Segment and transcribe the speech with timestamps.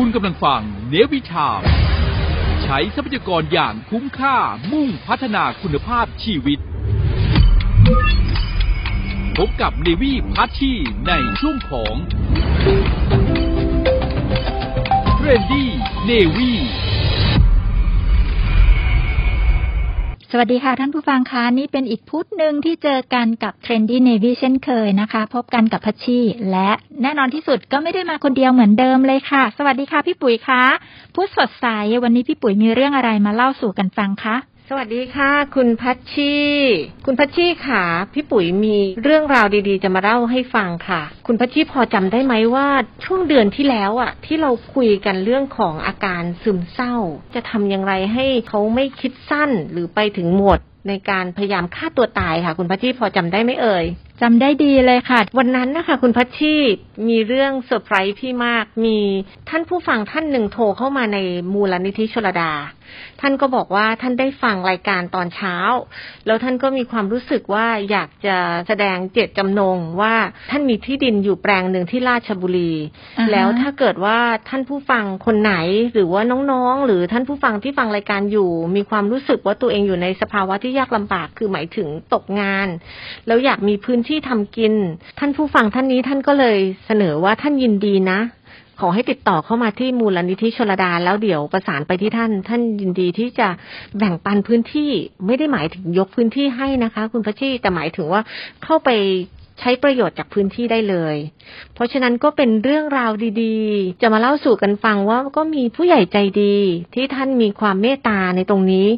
[0.00, 1.60] คุณกำลังฟังเนวิชาม
[2.62, 4.36] ใช้ทรัพยากรอย่างคุ้มค่า
[4.72, 6.58] มุ่งพัฒนาคุณภาพชีวิต
[9.36, 10.72] พบกับเนวีพัชชี
[11.06, 11.94] ในช่วงของ
[15.20, 15.68] เรนดี้
[16.04, 16.52] เนวี
[20.38, 26.70] วัสดีค่ะท่านผู้ฟังคะนี่เป็นอีกพุธหนึ่งที่เจอกันกับ Trendy Navy เช่นเคยนะคะ พบกันกับพัชชีและ
[27.02, 30.62] แน่นอนที่สุดก็ไม่ได้มาคนเดียวเหมือนเดิมเลยค่ะ สวัสดีค่ะพี่ปุ๋ยคะ
[31.14, 31.66] พุธสดใส
[32.02, 34.36] วันนี้พี่ปุ๋ยมีเรื่องอะไรมาเล่าสู่กันฟังคะ
[34.70, 36.34] สวัสดีค่ะ คุณพัชชี
[37.06, 42.68] คุณพัชชีค่ะ พี่ปุ๋ยมีเรื่องราวดีๆ จะมาเล่าให้ฟังค่ะ คุณพัชชีพอจำได้ไหมว่า
[43.04, 46.94] ช่วงเดือนที่แล้วอะ ที่เราคุยกันเรื่องของอาการซึมเศร้า
[47.34, 50.58] จะทำอย่างไรให้เขาไม่คิดสั้นหรือไปถึงหมด
[50.88, 53.84] ในการพยายามฆ่าตัวตายค่ะ คุณพัชชีพอจำได้ไหมเอ่ย
[54.22, 56.56] จำได้ดีเลยค่ะ วันนั้นนะคะ คุณพัชชี
[57.08, 58.98] มีเรื่องเซอร์ไพรส์พี่มาก มี
[59.48, 61.18] ท่านผู้ฟังท่านหนึ่งโทรเข้ามาใน
[61.52, 62.52] มูลนิธิชลดา
[63.20, 65.56] ท่านก็บอกว่าท่านได้ฟังรายการตอนเช้า
[66.26, 68.36] แล้วท่านก็มีความรู้สึกว่าอยากจะ
[68.66, 70.14] แสดงเจตจำนงว่า
[70.50, 72.72] ท่านมีที่ดินอยู่แปลงหนึ่งที่ราชบุรี
[73.18, 75.54] อ่าฮะแล้วถ้าเกิดว่าท่านผู้ฟังคนไหน
[75.94, 82.68] หรือว่าน้องๆ หรือท่านผู้ฟังที่ฟังรายการอยู่ มีความรู้สึกว่าตัวเองอยู่ในสภาวะที่ยากลำบากคือหมายถึงตกงาน
[83.26, 84.72] แล้วอยากมีพื้นที่ทำกิน
[85.18, 88.18] ท่านผู้ฟังท่านนี้ท่านก็เลยเสนอว่าท่านยินดีนะ
[88.80, 93.48] ขอให้ติดต่อเข้ามาที่มูลนิธิชลดา แล้วเดี๋ยวประสานไปที่ท่าน ท่านยินดีที่จะ
[93.98, 94.90] แบ่งปันพื้นที่
[95.26, 98.20] ไม่ได้หมายถึงยกพื้นที่ให้นะคะ คุณพัชชีแต่หมายถึงว่า
[98.64, 98.90] เข้าไป
[99.60, 101.16] ใช้ประโยชน์จากพื้นที่ได้เลย
[101.74, 106.56] เพราะฉะนั้นก็เป็นเรื่องราวดีๆ จะมาเล่าสู่กันฟังว่าก็มีผู้ใหญ่ใจดี
[106.94, 108.88] ที่ท่านมีความเมตตาในตรงนี้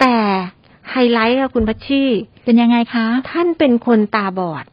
[0.00, 0.16] แต่
[0.92, 2.04] ไฮไลท์ค่ะคุณพัชชี
[2.44, 4.64] เป็นยังไงคะ ท่านเป็นคนตาบอด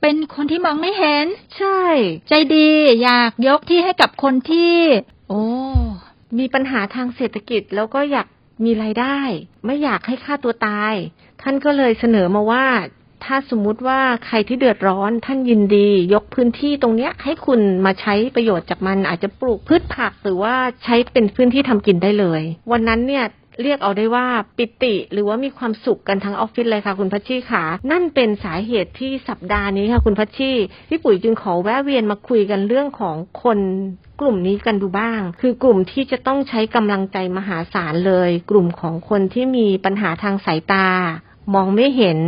[0.00, 1.82] เป็นคนที่มองไม่เห็น ใช่
[2.28, 2.68] ใจดี
[3.02, 4.74] อยากยกที่ให้กับคนที่
[5.28, 5.44] โอ้
[6.38, 8.26] มีปัญหาทางเศรษฐกิจแล้วก็อยาก
[8.64, 9.18] มีรายได้
[9.64, 10.94] ไม่อยากให้ฆ่าตัวตาย
[11.42, 12.66] ท่านก็เลยเสนอมาว่า
[13.24, 20.54] ถ้าสมมุติว่าใครที่เดือดร้อนท่านยินดี ยกพื้นที่ตรงเนี้ย ให้คุณมาใช้ประโยชน์จากมันอาจจะปลูกพืชผักหรือว่า
[20.84, 22.42] ใช้เป็นพื้นที่ทำกินได้เลย
[22.72, 23.24] วันนั้นเนี่ย
[23.62, 24.26] เรียกเอาได้ว่า
[24.56, 30.52] ปิติหรือว่ามีความสุขกันทั้งออฟฟิศเลยค่ะ คุณพัชชีค่ะนั่นเป็นสาเหตุที่สัปดาห์นี้ค่ะ คุณพัชชี
[30.88, 33.58] พี่ปุ๋ยจึงขอแวะเวียนมาคุยกันเรื่องของคน
[34.20, 40.86] กลุ่มนี้กันดูบ้าง คือกลุ่มที่จะต้องใช้กำลังใจมหาศาลเลย กลุ่มของคนที่มีปัญหาทางสายตา
[41.54, 42.18] มองไม่เห็น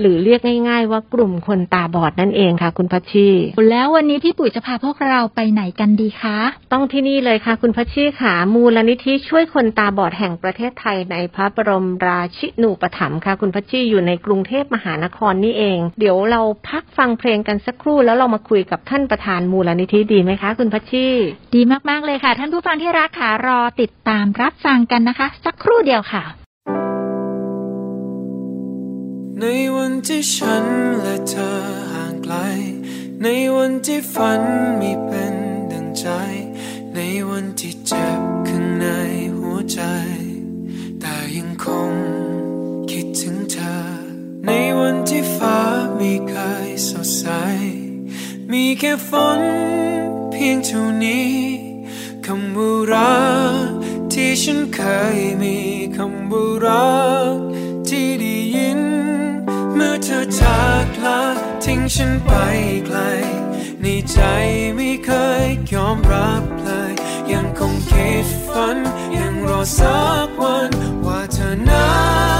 [0.00, 3.28] หรือเรียกง่าย ๆ ว่ากลุ่มคนตาบอดนั่นเองค่ะ คุณพัชชี
[3.70, 6.38] แล้ววันนี้พี่ปุ๋ยจะพาพวกเราไปไหนกันดีคะ
[6.72, 21.06] ต้องที่นี่เลยค่ะ คุณพัชชีค่ะ มูลนิธิช่วยคนตาบอดแห่งประเทศไทยในพระบรมราชินูปถัมภ์ค่ะ คุณพัชชีอยู่ในกรุงเทพมหานครนี่เอง เดี๋ยวเราพักฟังเพลงกันสักครู่แล้วเรามาคุยกับท่านประธานมูลนิธิดีไหมคะ คุณพัชชี
[21.54, 26.39] ดีมากๆเลยค่ะ ท่านผู้ฟังที่รักค่ะรอติดตามรับฟังกันนะคะ สักครู่เดียวค่ะ
[29.44, 29.46] ใน
[29.76, 30.64] วันที่ฉัน
[31.02, 31.50] และเธอ
[31.92, 32.34] ห่างไกล
[33.22, 34.42] ในวันที่ฝัน
[34.78, 35.34] ไม่เป็น
[35.72, 36.06] ดังใจ
[36.94, 38.86] ในวันที่เจ็บข้างใน
[39.38, 39.80] หัวใจ
[41.00, 41.92] แต่ยังคง
[42.90, 43.76] คิดถึงเธอ
[44.46, 45.58] ในวันที่ฟ้า
[45.96, 46.34] ไม่เค
[46.66, 47.26] ยสดใส
[48.52, 49.40] มีแค่ฝน
[50.30, 51.34] เพียงเท่านี้
[52.26, 53.18] คำว่ารั
[53.66, 53.68] ก
[54.12, 54.78] ที่ฉันเค
[55.16, 55.56] ยมี
[55.96, 56.90] คำว่ารั
[57.34, 57.36] ก
[57.88, 58.29] ที่ด้ยิน
[59.90, 61.22] เมื่อเธอจากลา
[61.64, 62.30] ทิ้งฉันไป
[62.86, 62.98] ไกล
[63.82, 64.18] ในใจ
[64.74, 65.10] ไม่เค
[65.44, 66.92] ยยอมรับเลย
[67.32, 68.76] ยังคงคิดฝัน
[69.16, 70.70] ยังรอสักวัน
[71.04, 71.88] ว่าเธอนั้
[72.38, 72.39] น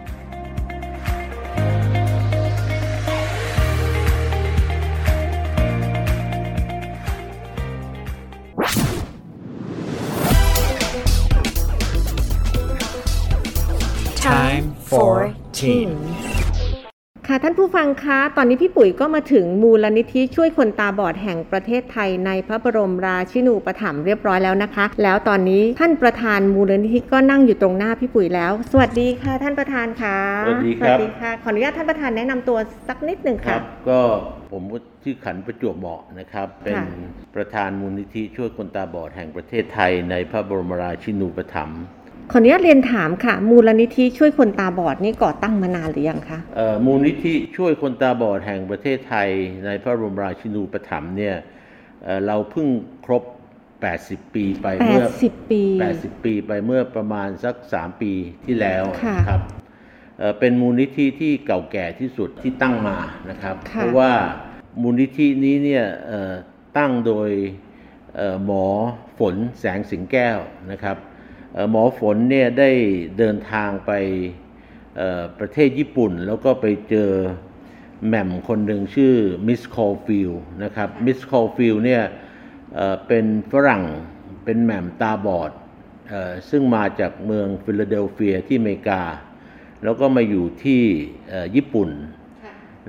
[17.27, 30.17] ค่ะท่านผู้ฟังคะ ตอนนี้พี่ปุ๋ยก็มาถึงมูลนิธิช่วยคนตาบอดแห่งประเทศไทยในพระบรมราชินูปถัมภ์เรียบร้อยแล้วนะคะ แล้วตอนนี้ท่านประธานมูลนิธิก็นั่งอยู่ตรงหน้าพี่ปุ๋ยแล้ว สวัสดีค่ะท่านประธานค่ะ
[30.47, 33.99] สวัสดีครับ สวัสดีค่ะ ขออนุญาตท่านประธานแนะนำตัวสักนิดหนึ่งคครับ ก็
[34.51, 34.63] ผม
[35.03, 36.77] ชื่อขันประจวบเหมาะนะครับ เป็น
[37.35, 41.81] ประธานมูลนิธิช่วยคนตาบอดแห่งประเทศไทยในพระบรมราชินูปถัมภ์
[42.33, 49.29] ขออนุญาตเรียนถามค่ะ มูลนิธิช่วยคนตาบอดนี่ก่อตั้งมานานหรือยังคะเอ่อมูลนิธิช่วยคนตาบอดแห่งประเทศไทย
[49.65, 51.35] ในพระบรมราชินูปถัมภ์เนี่ย
[52.03, 52.67] เอ่อเราเพิ่ง
[53.05, 53.23] ครบ
[53.79, 55.61] 80 ปีไปเมื่อ80 ปี
[55.93, 58.13] 80 ปีไปเมื่อประมาณสัก 3 ปี
[58.45, 59.41] ที่แล้วค่ะนะครับ
[60.19, 62.97] เอ่อเป็นมูลนิธิที่เก่าแก่ที่สุดที่ตั้งมา
[63.29, 64.11] นะครับค่ะเพราะว่า
[64.81, 66.33] มูลนิธินี้เนี่ยเอ่อ
[66.77, 67.29] ตั้งโดย
[68.15, 68.65] เอ่อหมอ
[69.19, 70.39] ฝนแสงสิงแก้ว
[70.71, 71.09] นะครับเอ่อ
[71.71, 72.71] หมอฝนเนี่ยได้
[73.17, 73.91] เดินทางไป
[74.97, 77.11] เอ่อประเทศญี่ปุ่น แล้วก็ไปเจอ
[78.07, 79.15] แหม่มคนหนึ่งชื่อ
[79.47, 80.31] Miss Caulfield
[80.63, 82.03] นะครับ Miss Caulfield เนี่ย
[82.75, 83.83] เอ่อเป็นฝรั่ง
[84.45, 85.51] เป็นแหม่มตาบอด
[86.09, 89.01] เอ่อซึ่งมาจากเมืองฟิลาเดลเฟียที่อเมริกา
[89.83, 90.81] แล้วก็มาอยู่ที่
[91.29, 91.89] เอ่อญี่ปุ่น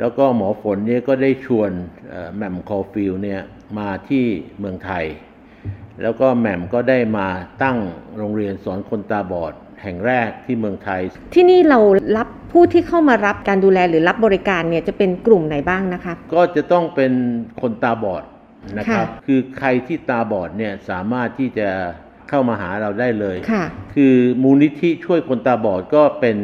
[0.00, 1.70] แล้วก็หมอฝนเนี่ยก็ได้ชวน
[2.10, 3.40] เอ่อแหม่ม Caulfield เนี่ย
[3.78, 4.24] มาที่
[4.58, 5.04] เมืองไทย
[6.02, 7.28] แล้วก็แหม่มก็ได้มา
[7.62, 7.78] ตั้ง
[8.16, 9.52] โรงเรียนสอนคนตาบอด
[9.82, 11.00] แห่งแรกที่เมืองไทย
[11.34, 11.78] ที่นี่เรา
[12.16, 17.12] รับผู้ที่เข้ามารับการดูแลหรือรับบริการเนี่ยจะเป็นกลุ่มไหนบ้างนะคะ ก็จะต้องเป็น
[17.60, 18.24] คนตาบอด
[18.78, 21.68] นะครับค่ะคือใครที่ตาบอดเนี่ยสามารถที่จะ
[22.28, 23.64] เข้ามาหาเราได้เลยค่ะ
[23.94, 26.38] คือมูลนิธิช่วยคนตาบอดก็เป็น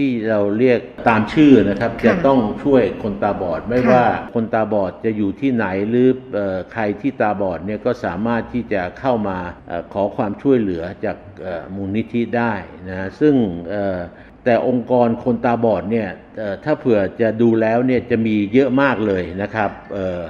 [0.00, 4.04] ที่เราเรียกตามชื่อนะครับค่ะจะต้องช่วยคนตาบอด ไม่ค่ะว่า
[4.34, 9.38] คนตาบอดจะอยู่ที่ไหนหรือเอ่อใครที่ตาบอดเนี่ยก็สามารถที่จะเข้ามา
[9.68, 12.52] เออขอความช่วยเหลือจากเอ่อมูลนิธิได้
[12.88, 13.34] นะซึ่ง
[13.70, 13.98] เอ่อ
[14.44, 20.20] แต่องค์กรคนตาบอดเนี่ยเอ่อถ้าเผื่อจะดูแล้วเนี่ยจะมีเยอะมากเลยนะครับเอ่อ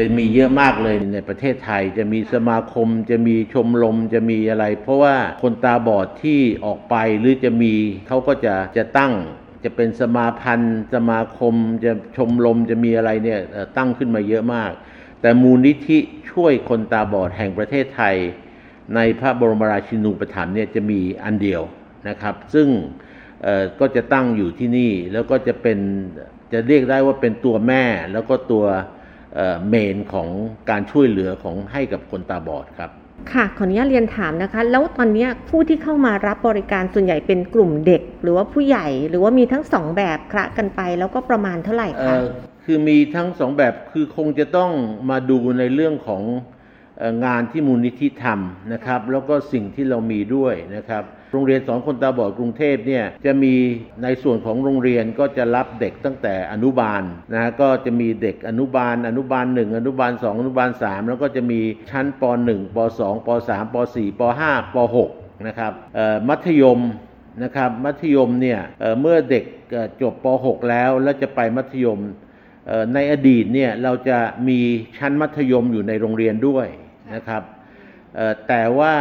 [0.04, 7.74] ะมีเยอะมากเลยในประเทศไทย จะมีสมาคม จะมีชมรมจะมีอะไร เพราะว่าคนตาบอดที่ออกไปหรือจะมี
[8.06, 9.12] เขาก็จะจะตั้ง
[9.64, 13.40] จะเป็นสมาพันธ์ สมาคม จะชมรมจะมีอะไรเนี่ย
[13.76, 14.72] ตั้งขึ้นมาเยอะมาก
[15.20, 15.98] แต่มูลนิธิ
[16.30, 18.16] ช่วยคนตาบอดแห่งประเทศไทย
[18.94, 21.62] ในพระบรมราชินูปถัมภ์เนี่ยจะมีอันเดียว
[22.08, 22.68] นะครับ ซึ่ง
[23.80, 25.78] ก็จะตั้งอยู่ที่นี่แล้วก็จะเป็น
[26.52, 28.66] จะเรียกได้ว่าเป็นตัวแม่แล้วก็ตัว
[29.34, 30.28] เอ่อเมนของ
[30.70, 32.90] การช่วยเหลือของให้กับคนตาบอดครับ
[33.32, 42.24] ค่ะขออนุญาตเรียนถามนะคะ แล้วตอนเนี้ยผู้ที่เข้ามารับบริการส่วนใหญ่เป็นกลุ่มเด็ก หรือว่าผู้ใหญ่หรือว่ามีทั้งสองแบบคละกันไป แล้วก็ประมาณเท่าไหร่เอ่คะอ
[42.64, 44.70] คือมีทั้งสองแบบคือคงจะต้อง
[45.10, 46.22] มาดูในเรื่องของ
[46.98, 53.54] เอ่องานที่มูลนิธิทำนะครับ แล้วก็สิ่งที่เรามีด้วยนะครับ โรงเรียนสอนคนตาบอดกรุงเทพเนี่ยจะมี
[54.02, 57.02] ในส่วนของโรงเรียนก็จะรับเด็กตั้งแต่อนุบาล
[57.34, 65.10] นะก็จะมีเด็กอนุบาล อนุบาลหนึ่งอนุบาลสองอนุบาลสามแล้วก็จะมีชั้นปหนึ่งปสองปสามปสี่ปห้าปหก
[65.46, 65.72] นะครับ
[66.28, 66.80] มัธยม
[67.42, 69.44] นะครับมัธยมเนี่ยเเมื่อเด็ก
[70.02, 71.98] จบป .6 แล้วแล้วจะไปมัธยม
[72.94, 74.18] ในอดีตเนี่ยเราจะ
[74.48, 74.60] มี
[74.98, 76.66] ชั้นมัธยมอยู่ในโรงเรียนด้วย
[77.14, 77.42] นะครับ
[78.48, 78.94] แต่ว่า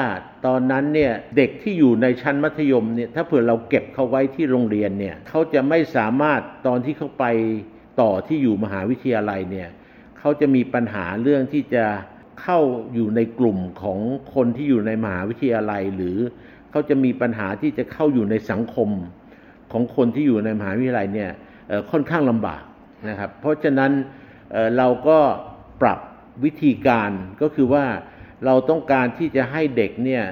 [0.47, 7.25] ตอนนั้นเนี่ยเด็กที่อยู่ในชั้นมัธยมเนี่ยถ้าเผื่อเราเก็บเขาไว้ที่โรงเรียนเนี่ยเขาจะไม่สามารถตอนที่เขาไป
[8.01, 9.69] ต่อที่อยู่มหาวิทยาลัยเนี่ย
[10.19, 11.85] เขาจะมีปัญหาเรื่องที่จะ
[12.41, 12.59] เข้า
[12.93, 13.99] อยู่ในกลุ่มของ
[14.33, 16.17] คนที่อยู่ในมหาวิทยาลัย หรือ
[16.71, 18.89] เขาจะมีปัญหาที่จะเข้าอยู่ในสังคม
[19.71, 21.31] ของคนที่อยู่ในมหาวิทยาลัยเนี่ย
[21.91, 22.63] ค่อนข้างลำบาก
[23.09, 23.91] นะครับ เพราะฉะนั้น
[24.77, 25.19] เราก็
[25.81, 25.99] ปรับ
[26.43, 27.11] วิธีการ
[27.41, 27.85] ก็คือว่า
[28.45, 30.23] เราต้องการที่จะให้เด็กเนี่ย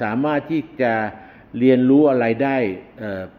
[0.00, 0.92] สามารถที่จะ
[1.58, 2.56] เรียนรู้อะไรได้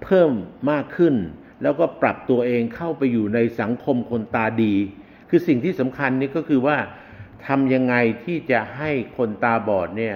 [0.04, 0.32] เพิ่ม
[0.72, 1.16] มากขึ้น
[1.62, 4.74] แล้วก็ปรับตัวเองเข้าไปอยู่ในสังคมคนตาดี
[5.30, 6.78] คือสิ่งที่สำคัญนี่ก็คือว่า
[7.48, 10.16] ทำยังไงที่จะให้คนตาบอดเนี่ย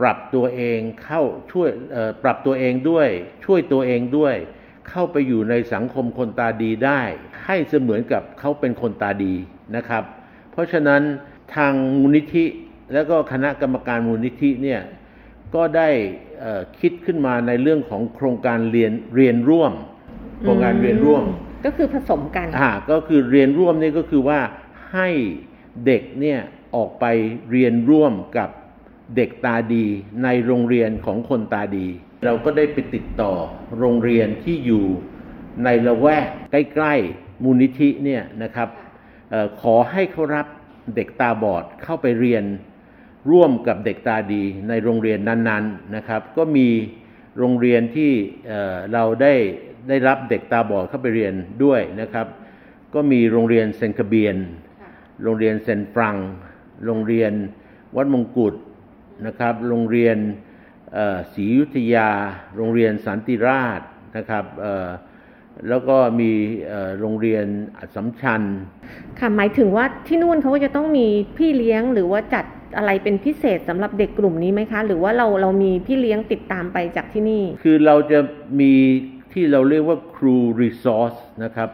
[0.00, 1.68] ปรับตัวเองเข้าช่วย
[2.22, 3.08] ปรับตัวเองด้วย
[3.44, 4.34] ช่วยตัวเองด้วย
[4.88, 7.02] เข้าไปอยู่ในสังคมคนตาดีได้
[7.44, 9.34] ให้เสมือนกับเขาเป็นคนตาดี
[9.76, 10.04] นะครับ
[10.52, 11.02] เพราะฉะนั้น
[11.54, 12.44] ทางมูลนิธิ
[12.92, 14.80] แล้วก็คณะกรรมการมูลนิธิเนี่ย
[15.54, 15.88] ก็ได้
[16.80, 19.72] คิดขึ้นมาในเรื่องของโครงการเรียนเรียนร่วม
[20.40, 21.24] โครงการเรียนร่วม
[21.64, 24.40] ก็คือผสมกันอ่าก็คือเรียนร่วมนี่ก็คือว่า
[24.94, 25.08] ให้
[25.86, 26.40] เด็กเนี่ย
[26.76, 27.04] ออกไป
[27.50, 28.50] เรียนร่วมกับ
[29.16, 29.86] เด็กตาดี
[30.24, 31.86] ในโรงเรียนของคนตาดี
[32.24, 33.32] เราก็ได้ไปติดต่อ
[33.78, 34.84] โรงเรียนที่อยู่
[35.64, 38.68] ในละแวกใกล้ๆมูลนิธิเนี่ยนะครับ
[39.32, 40.46] ออขอให้เขารับ
[40.96, 42.44] เด็กตาบอดเข้าไปเรียน
[43.30, 46.68] ร่วมกับเด็กตาดีในโรงเรียนนั้นๆนะครับ ก็มี
[47.38, 48.12] โรงเรียนที่
[48.92, 49.34] เราได้
[49.88, 51.34] ได้รับเด็กตาบอดเข้าไปเรียน
[51.64, 52.26] ด้วยนะครับ
[52.94, 54.36] ก็มีโรงเรียนเซนคาเบียน
[55.22, 56.16] โรงเรียนเซนฟรัง
[56.86, 57.32] โรงเรียน
[57.96, 58.54] วัดมงกุฎ
[59.26, 60.16] นะครับ โรงเรียน
[61.34, 62.10] ศรีอยุธยา
[62.56, 63.80] โรงเรียนสันติราช
[64.16, 64.44] นะครับ
[65.68, 66.30] แล้วก็มี
[67.00, 67.46] โรงเรียน
[67.78, 68.42] อัสมชัญ
[69.18, 72.44] ค่ะหมายถึงว่าที่นู่นเขาก็จะต้องมีพี่เลี้ยงหรือว่าจัด
[72.76, 78.18] อะไรเป็นพิเศษสำหรับเด็กกลุ่มนี้ไหมคะ หรือว่าเราเรามีพี่เลี้ยงติดตามไปจากที่นี่ คือเราจะ
[78.60, 78.72] มี
[79.32, 81.68] ที่เราเรียกว่าครูรีซอสนะครับ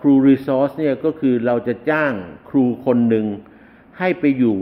[0.00, 2.12] ครูรีซอสเนี่ยก็คือเราจะจ้าง
[2.48, 3.26] ครูคนหนึ่ง
[3.98, 4.58] ให้ไปอยู่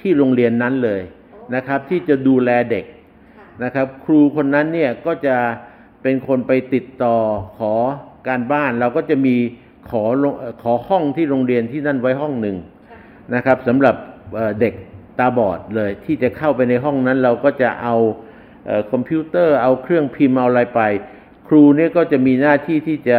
[0.00, 1.02] ที่โรงเรียนนั้นเลย
[1.54, 2.84] นะครับ ที่จะดูแลเด็ก
[3.64, 5.36] นะครับ ครูคนนั้นเนี่ยก็จะ
[6.02, 7.16] เป็นคนไปติดต่อ
[7.58, 7.74] ขอ
[8.28, 9.36] การบ้าน เราก็จะมี
[9.90, 10.02] ขอ
[10.62, 12.56] ขอห้องที่โรงเรียนที่นั่นไว้ห้องหนึ่ง
[13.34, 13.94] นะครับสำหรับ
[14.60, 14.74] เด็ก
[15.18, 17.96] ตาบอดเลย ที่จะเข้าไปในห้องนั้นเราก็จะเอา
[18.92, 20.82] คอมพิวเตอร์เอาเครื่องพิมพ์เอาอะไรไป
[21.48, 23.18] ครูเนี่ยก็จะมีหน้าที่ที่จะ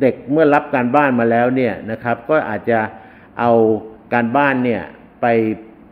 [0.00, 2.80] เด็กเมื่อรับการบ้านมาแล้วเนี่ยนะครับ ก็อาจจะ
[3.40, 3.52] เอา
[4.14, 4.82] การบ้านเนี่ย
[5.22, 5.26] ไป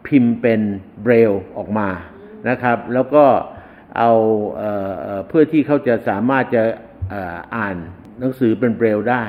[0.06, 0.60] พิมพ์เป็น
[1.02, 1.88] เบรลล์ออกมา
[2.48, 3.24] นะครับ แล้วก็
[3.98, 4.60] เอา
[5.28, 6.62] เพื่อที่เขาจะสามารถจะ
[7.56, 7.76] อ่าน
[8.20, 9.24] หนังสือเป็นเบรลล์ได้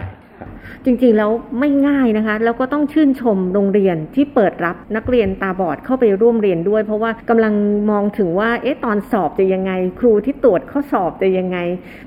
[0.86, 7.54] จริงๆแล้วไม่ง่ายนะคะ แล้วก็ต้องชื่นชมโรงเรียนที่เปิดรับนักเรียนตาบอดเข้าไปร่วมเรียนด้วย เพราะว่ากำลัง
[7.92, 11.58] มองถึงว่าเอ๊ะตอนสอบจะยังไง ครูที่ตรวจข้อสอบจะยังไง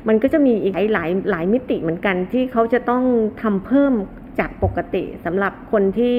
[0.08, 3.02] มันก็จะมีอีกหลายหลายมิติเหมือนกันที่เขาจะต้อง
[3.42, 3.94] ทำเพิ่ม
[4.38, 6.16] จากปกติสำหรับคนที่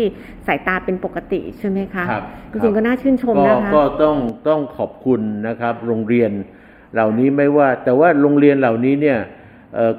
[0.48, 4.18] สายตาเป็นปกติใช่ไหมคะครับจริงๆก็น่าชื่นชมนะคะก็ต้อง
[4.50, 6.32] ต้องขอบคุณนะครับ โรงเรียน
[6.94, 9.20] เหล่านี้ไม่ว่า แต่ว่าโรงเรียนเหล่านี้เนี่ย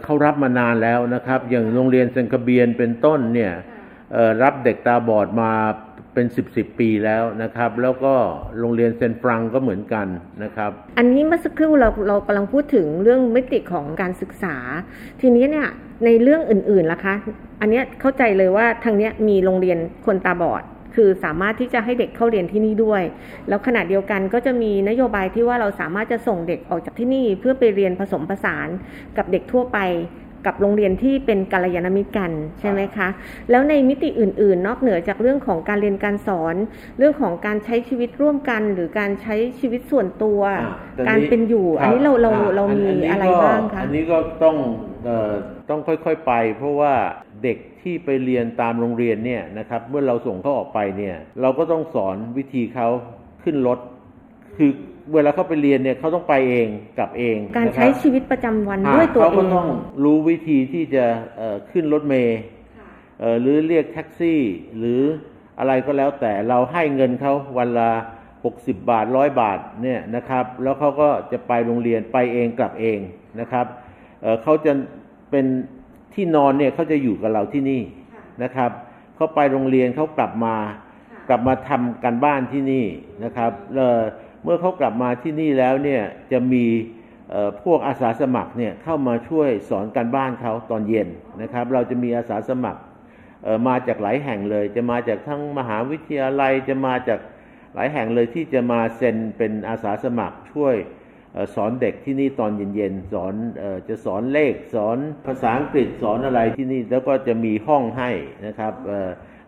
[0.03, 3.53] เขารับมานานแล้วนะครับ อย่างโรงเรียนเซนคเบียนเป็นต้นเนี่ย
[4.43, 5.53] รับเด็กตาบอดมา
[6.15, 8.15] เป็นสิบสิบปีแล้วนะครับ แล้วก็
[8.59, 10.07] โรงเรียนเซนฟรังก็เหมือนกัน
[10.43, 14.57] นะครับ อันนี้เมื่อสักครู่เราเรากำลังพูดถึงเรื่องมิติของการศึกษา
[15.21, 15.69] ทีนี้เนี่ย
[16.05, 17.15] ในเรื่องอื่นๆล่ะคะ
[17.61, 20.63] อันนี้เข้าใจเลยว่าทางนี้มีโรงเรียนคนตาบอด
[20.95, 23.03] คือสามารถที่จะให้เด็กเข้าเรียนที่นี่ด้วย
[23.49, 28.69] แล้วขณะเดียวกันก็จะมีนโยบายที่ว่าเราสามารถจะส่งเด็กออกจากที่นี่เพื่อไปเรียนผสมผสาน
[29.17, 29.81] กับเด็กทั่วไป
[30.47, 33.09] กับโรงเรียนที่เป็นกัลยาณมิตรกันใช่ไหมคะ
[33.51, 36.55] แล้วในมิติอื่น ๆ นอกเหนือจากเรื่องของการเรียนการสอน
[36.99, 40.41] เรื่องของการใช้ชีวิตร่วมกัน หรือการใช้ชีวิตส่วนตัว
[41.09, 44.57] การเป็นอยู่ อันนี้เราเราเรามีอะไรบ้างคะ อันนี้ก็ต้อง
[45.71, 46.93] ต้องค่อยๆไป เพราะว่า
[47.43, 52.89] เด็ก ที่ไปเรียนตามโรงเรียนเนี่ยนะครับเมื่อเราส่งเขาออกไปเนี่ยเราก็ต้องสอนวิธีเขา
[53.43, 53.79] ขึ้นรถ
[54.57, 54.71] คือ
[55.15, 59.67] เวลาเขาไปเรียนเนี่ยเขาต้องไปเองกลับเองการใช้ชีวิตประจำวันด้วยตัวเองเขาก็ต้อง
[60.05, 61.05] รู้วิธีที่จะ
[61.71, 62.41] ขึ้นรถเมล์
[63.41, 64.41] หรือเรียกแท็กซี่
[64.79, 65.01] หรือ
[65.59, 67.91] อะไรก็แล้วแต่เราให้เงินเขาวันละ
[68.45, 72.99] หกสิบบาทร้อยบาทเนี่ยนะครับ แล้วเขาก็จะไปโรงเรียนไปเองกลับเอง
[73.41, 73.67] นะครับ
[74.43, 74.73] เขาจะ
[75.31, 75.47] เป็น
[76.17, 77.83] ที่นอนเนี่ยเขาจะอยู่กับเราที่นี่
[78.43, 78.71] นะครับ
[79.17, 80.57] เขาไปโรงเรียนเขากลับมา
[81.29, 82.85] กลับมาทำการบ้านที่นี่
[83.25, 83.53] นะครับ
[84.43, 86.65] เมื่อเขากลับมาที่นี่แล้วเนี่ยจะมี
[87.63, 91.09] พวกอาสาสมัครเนี่ยเข้ามาช่วยสอนการบ้านเขาตอนเย็น
[91.43, 92.81] นะครับ เราจะมีอาสาสมัคร
[93.69, 97.21] มาจากหลายแห่งเลย จะมาจากทั้งมหาวิทยาลัยจะมาจาก
[97.75, 100.75] หลายแห่งเลยที่จะมาเซ็นเป็นอาสาสมัครช่วย
[101.55, 103.35] สอนเด็กที่นี่ตอนเย็นๆสอน
[103.89, 108.11] จะสอนเลขสอนภาษาอังกฤษสอนอะไรที่นี่แล้วก็จะมีห้องให้
[108.47, 108.73] นะครับ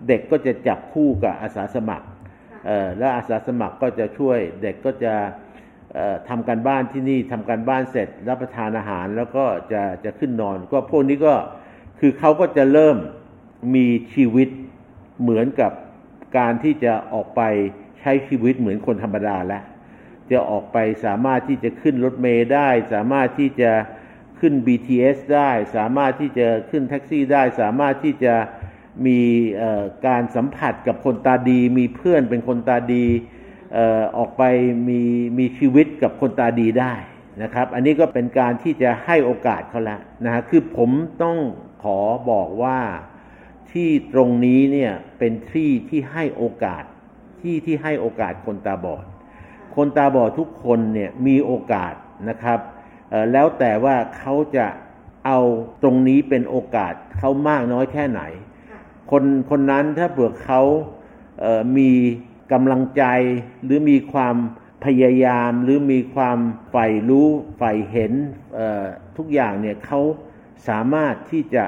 [0.08, 2.06] เด็กก็จะจับคู่กับอาสาสมัคร
[2.98, 5.14] และอาสาสมัครก็จะช่วยเด็กก็จะ
[6.28, 11.34] ทำการบ้านที่นี่ทำการบ้านเสร็จรับประทานอาหารแล้วก็จะจะขึ้นนอน ก็พวกนี้ก็
[12.00, 12.96] คือเขาก็จะเริ่ม
[13.74, 14.48] มีชีวิต
[15.22, 15.72] เหมือนกับ
[16.38, 17.40] การที่จะออกไป
[18.00, 19.62] ใช้ชีวิตเหมือนคนธรรมดาแล้ว
[20.30, 23.72] จะออกไปสามารถที่จะขึ้นรถเมล์ได้ สามารถที่จะ
[24.40, 28.34] ขึ้น BTS ได้ สามารถที่จะขึ้นแท็กซี่ได้ สามารถที่จะ
[29.06, 29.20] มี
[30.06, 33.06] การสัมผัสกับคนตาดี มีเพื่อนเป็นคนตาดี
[34.16, 34.42] ออกไป
[34.88, 35.02] มี
[35.38, 36.94] มีชีวิตกับคนตาดีได้
[37.42, 40.90] นะครับ อันนี้ก็เป็นการที่จะให้โอกาสเขาแล้วนะฮะคือผม
[41.22, 41.38] ต้อง
[41.82, 41.98] ขอ
[42.30, 42.78] บอกว่า
[43.72, 46.84] ที่ตรงนี้เนี่ยเป็นที่ที่ให้โอกาส
[47.40, 49.04] ที่ที่ให้โอกาสคนตาบอด
[49.74, 51.94] คนตาบอดทุกคนเนี่ยมีโอกาส
[52.28, 52.60] นะครับ
[53.32, 54.66] แล้วแต่ว่าเขาจะ
[55.26, 55.38] เอา
[55.82, 58.22] ตรงนี้เป็นโอกาสเขามากน้อยแค่ไหน
[59.10, 60.62] คนคนนั้นถ้าเผื่อเขา
[61.40, 61.90] เมี
[62.52, 63.04] กำลังใจ
[63.64, 64.36] หรือมีความ
[64.84, 66.38] พยายามหรือมีความ
[66.70, 68.12] ใฝ่รู้ใฝ่เห็น
[69.16, 70.00] ทุกอย่างเนี่ยเขา
[70.68, 71.64] สามารถที่จะ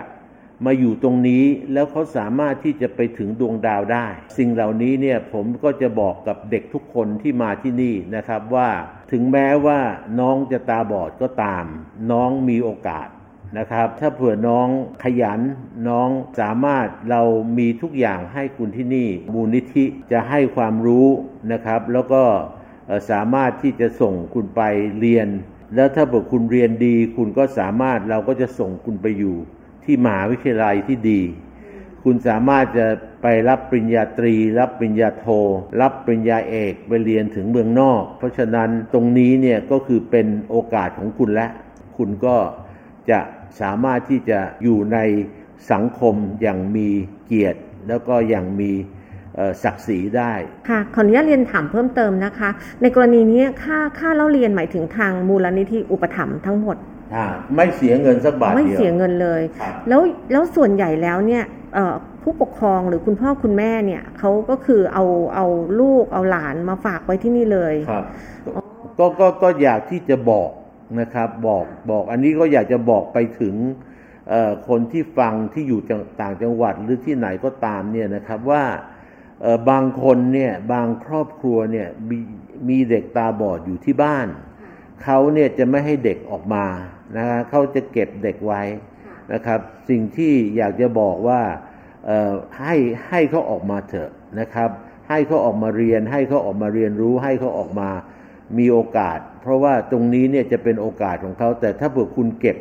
[0.64, 4.07] มาอยู่ตรงนี้แล้วเขาสามารถที่จะไปถึงดวงดาวได้
[4.38, 8.69] สิ่งเหล่านี้เนี่ยผมก็จะบอกกับเด็กทุกคนที่มาที่นี่นะครับว่า
[9.12, 9.81] ถึงแม้ว่า
[10.21, 11.64] น้องจะตาบอดก็ตาม
[12.11, 13.09] น้องมีโอกาส
[13.59, 14.68] นะครับ ถ้าเผื่อน้อง
[15.05, 15.40] ขยัน
[15.88, 16.09] น้อง
[16.40, 17.23] สามารถเรา
[17.59, 21.09] มีทุกอย่างให้คุณที่นี่ มูลนิธิจะให้ความรู้
[21.53, 22.23] นะครับ แล้วก็
[23.11, 24.62] สามารถที่จะส่งคุณไป
[25.01, 25.29] เรียน
[25.75, 29.37] แล้วถ้าเผื่อคุณเรียนดี คุณก็สามารถเราก็จะส่งคุณไปอยู่
[29.90, 31.20] ที่มหาวิทยาลัยที่ดี
[32.05, 32.87] คุณสามารถจะ
[33.22, 35.26] ไปรับปริญญาตรี รับปริญญาโท
[35.81, 41.46] รับปริญญาเอกไปเรียนถึงเมืองนอก เพราะฉะนั้นตรงนี้เนี่ยก็คือเป็นโอกาสของคุณและ
[41.96, 42.37] คุณก็
[43.11, 43.20] จะ
[43.61, 44.98] สามารถที่จะอยู่ใน
[45.72, 46.88] สังคมอย่างมี
[47.26, 48.70] เกียรติ แล้วก็อย่างมี
[49.62, 50.33] ศักดิ์ศรีได้
[50.68, 52.50] ค่ะขออนุญาตเรียนถามเพิ่มเติมนะคะ
[52.83, 56.79] ในกรณีนี้ค่าค่าเล่าเรียนหมายถึงทางมูลนิธิอุปถัมภ์ทั้งหมด
[57.57, 60.01] ไม่เสียเงินสักบาทไม่เดียวเสียเงินเลยครับแล้ว
[60.33, 61.44] แล้วส่วนใหญ่แล้วเนี่ย
[61.75, 65.46] เอ่อผู้ปกครองหรือคุณพ่อคุณแม่เนี่ยเขาก็คือเอาเอา
[65.81, 68.05] ลูกเอาหลานมาฝากไว้ที่นี่เลยครับ
[68.99, 70.51] ก็ก็ก็อยากที่จะบอก
[71.01, 73.55] นะครับ บอกบอกอันนี้ก็อยากจะบอกไปถึง
[74.31, 78.64] เอ่อคนที่ฟังที่อยู่จังต่างจังหวัดหรือที่ไหนก็ตามเนี่ยนะครับว่า
[79.42, 82.18] เอ่อบางคนเนี่ยบางครอบครัวเนี่ยมี
[82.68, 84.27] มีเด็กตาบอดอยู่ที่บ้าน
[85.05, 86.66] เขาเนี่ยจะไม่ให้เด็กออกมา
[87.16, 88.62] นะฮะเขาจะเก็บเด็กไว้
[89.33, 91.42] นะครับ สิ่งที่อยากจะบอกว่า
[92.07, 92.75] เอ่อให้
[93.09, 94.70] ให้เขาออกมาเถอะนะครับ
[95.09, 97.90] ให้เขาออกมาเรียน ให้เขาออกมาเรียนรู้ ให้เขาออกมา
[98.59, 102.57] มีโอกาส เพราะว่าตรงนี้เนี่ยจะเป็นโอกาสของเขาแต่ถ้าเผื่อคุณเก็บ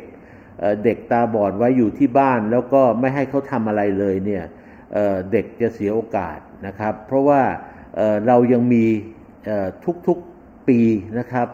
[0.58, 4.44] เอ่อเด็กตาบอดไว้อยู่ที่บ้าน แล้วก็ไม่ให้เขาทำอะไรเลยเนี่ย
[4.92, 7.42] เอ่อเด็กจะเสียโอกาสนะครับ เพราะว่า
[7.96, 8.84] เอ่อเรายังมี
[9.46, 9.66] เอ่อ
[10.06, 10.80] ทุกๆปี
[11.18, 11.48] นะครับ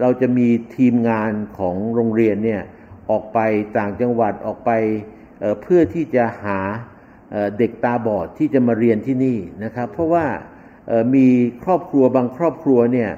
[0.00, 2.62] เราจะมีทีมงานของโรงเรียนเนี่ย
[3.10, 3.38] ออกไป
[3.78, 4.70] ต่างจังหวัดออกไป
[5.40, 6.58] เอ่อเพื่อที่จะหา
[7.30, 10.26] เอ่อเด็กตาบอดที่จะมาเรียนที่นี่นะครับ เพราะว่า
[10.88, 11.26] เอ่อมี
[11.64, 13.10] ครอบครัวบางครอบครัวเนี่ย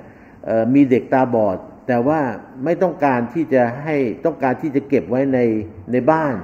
[0.47, 1.59] เอ่อมีเด็กตาบอด
[1.89, 2.21] แต่ว่า
[2.65, 5.39] ไม่ต้องการที่จะให้ต้องการที่จะเก็บไว้ใน
[5.93, 6.35] ในบ้าน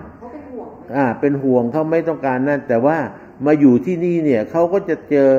[0.96, 2.98] อ่าเป็นห่วงเขาไม่ต้องการนั่น แต่ว่า
[3.46, 5.30] มาอยู่ที่นี่เนี่ยเขาก็จะเจอ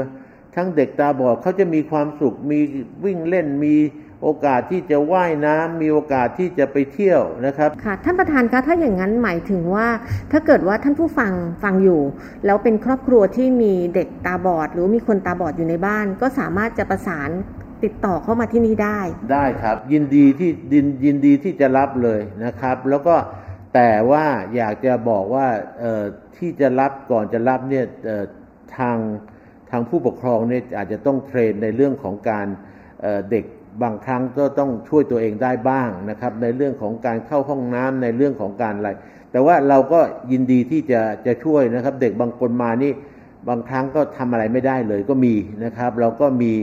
[0.55, 2.59] ทั้งเด็กตาบอดเขาจะมีความสุขมี
[3.05, 3.75] วิ่งเล่นมี
[4.23, 9.87] โอกาสที่จะว่ายน้ำมีโอกาสที่จะไปเที่ยวนะครับค่ะท่านประธานคะถ้าอย่างนั้นหมายถึงว่า
[10.31, 11.33] ถ้าเกิดว่าท่านผู้ฟัง
[11.63, 12.01] ฟังอยู่
[12.45, 17.29] แล้วเป็นครอบครัวที่มีเด็กตาบอด หรือว่ามีคนตาบอดอยู่ในบ้าน ก็สามารถจะประสาน
[17.83, 18.99] ติดต่อเข้ามาที่นี่ได้
[19.33, 23.15] ได้ครับ ยินดีที่ยินยินดีที่จะรับเลยนะครับ แล้วก็
[23.75, 25.47] แต่ว่าอยากจะบอกว่า
[25.79, 26.03] เอ่อ
[26.37, 28.25] ที่จะรับก่อนจะรับเนี่ยเอ่อ
[28.77, 28.97] ทาง
[29.71, 32.47] ทางผู้ปกครองเนี่ยอาจจะต้องเทรนในเรื่องของการ
[33.01, 33.45] เอ่อเด็ก
[33.81, 38.89] บางครั้งก็ต้องช่วยตัวเองได้บ้างนะครับ ในเรื่องของการเข้าห้องน้ำในเรื่องของการอะไร
[39.31, 39.99] แต่ว่าเราก็
[40.31, 42.93] ยินดีที่จะจะช่วยนะครับ เด็กบางคนมานี่
[43.49, 46.53] บางครั้งก็ทำอะไรไม่ได้เลยก็มีนะครับ เราก็มี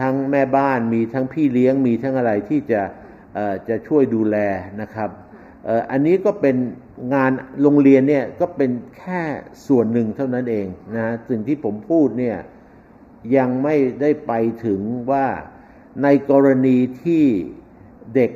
[0.00, 2.82] ทั้งแม่บ้านมีทั้งพี่เลี้ยงมีทั้งอะไรที่จะ
[3.68, 4.36] จะช่วยดูแล
[4.80, 5.10] นะครับ
[5.90, 6.56] อันนี้ก็เป็น
[7.14, 7.30] งาน
[7.62, 9.22] โรงเรียนเนี่ยก็เป็นแค่
[9.66, 12.36] ส่วนหนึ่งเท่านั้นเองนะสิ่งที่ผมพูดเนี่ย
[13.36, 14.32] ยังไม่ได้ไป
[14.64, 15.26] ถึงว่า
[16.02, 17.24] ในกรณีที่
[18.14, 18.30] เด็ก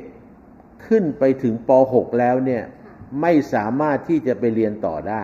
[0.87, 2.63] ขึ้นไปถึงป .6 แล้วเนี่ย
[3.21, 5.23] ไม่สามารถที่จะไปเรียนต่อได้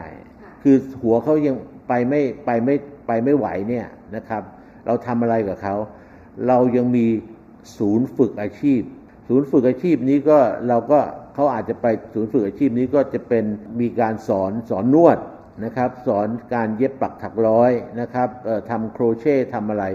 [0.63, 1.56] คือหัวเขายัง
[1.88, 2.76] ไปไม่ไปไม่
[3.08, 4.43] ไปไม่ไหวเนี่ยนะครับ
[4.86, 5.76] เราทำอะไรกับเขา
[6.47, 7.06] เรายังมี
[7.78, 8.82] ศูนย์ฝึกอาชีพ
[9.28, 11.00] ศูนย์ฝึกอาชีพนี้ก็เราก็
[11.34, 13.45] เขาอาจจะไปศูนย์ฝึกอาชีพนี้ก็จะเป็น
[13.82, 15.17] มีการสอนสอนนวด
[15.65, 17.71] นะครับ สอนการเย็บปักถักร้อย
[18.02, 19.86] นะครับเอ่อทำโครเช่ทำอะไร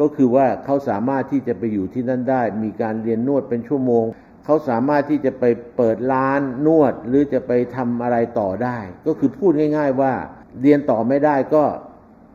[0.00, 4.04] ก็คือว่าเขาสามารถที่จะไปอยู่ที่นั่นได้ มีการเรียนนวดเป็นชั่วโมง
[4.44, 5.44] เขาสามารถที่จะไป
[5.76, 10.12] เปิดร้านนวด หรือจะไปทำอะไรต่อได้ ก็คือพูดง่าย ๆว่า
[10.62, 11.64] เรียนต่อไม่ได้ก็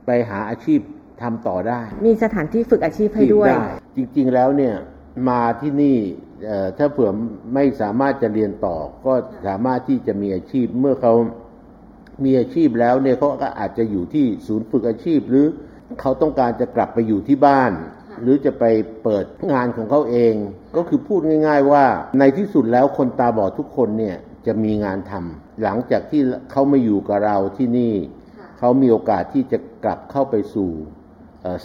[0.06, 0.80] ไปหาอาชีพ
[1.21, 3.50] ทำต่อได้ มีสถานที่ฝึกอาชีพให้ด้วย
[3.95, 4.76] จริงๆแล้วเนี่ย
[5.30, 5.97] มาที่นี่
[6.45, 7.12] เอ่อถ้าเผื่อ
[7.54, 9.13] ไม่สามารถจะเรียนต่อ ก็
[9.47, 11.13] สามารถที่จะมีอาชีพเมื่อเขา
[12.24, 15.45] มีอาชีพแล้วเนี่ยเขาก็อาจจะอยู่ที่ศูนย์ฝึกอาชีพหรือ
[16.00, 17.72] เขาต้องการจะกลับไปอยู่ที่บ้าน
[18.22, 18.64] หรือจะไป
[19.04, 20.34] เปิดงานของเขาเอง
[20.76, 21.86] ก็คือพูดง่าย ๆ ว่า
[22.20, 27.94] ในที่สุดแล้วคนตาบอดทุกคนเนี่ยจะมีงานทำหลังจากที่เขามาอยู่กับเราที่นี่
[28.60, 30.72] เขามีโอกาสที่จะกลับเข้าไปสู่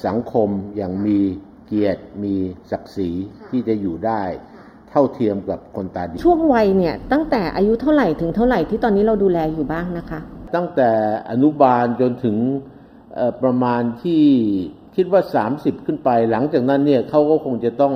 [0.06, 1.18] สังคมอย่างมี
[1.66, 2.34] เกียรติ มี
[2.70, 3.10] ศักดิ์ศรี
[3.50, 4.22] ที่จะอยู่ได้
[4.90, 10.20] เท่าเทียมกับคนตาดีช่วงวัยเนี่ยตั้งแต่อายุเท่าไหร่ถึงเท่าไหร่ที่ตอนนี้เราดูแลอยู่บ้างนะคะ
[10.54, 10.90] ตั้งแต่
[11.30, 12.36] อนุบาลจนถึง
[13.42, 14.24] ประมาณที่
[14.96, 15.22] คิดว่า
[15.54, 17.94] 30 ขึ้นไป หลังจากนั้นเนี่ยเขาก็คงจะต้อง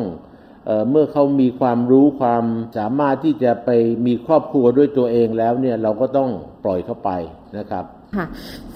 [0.66, 2.44] เอเมื่อเขามีความรู้ความ
[2.76, 3.70] สามารถที่จะไป
[4.06, 6.30] มีครอบครัวด้วยตัวเองแล้วเนี่ยเราก็ต้อง
[6.64, 7.11] ปล่อยเข้าไป
[7.59, 7.85] นะครับ
[8.16, 8.26] ค่ะ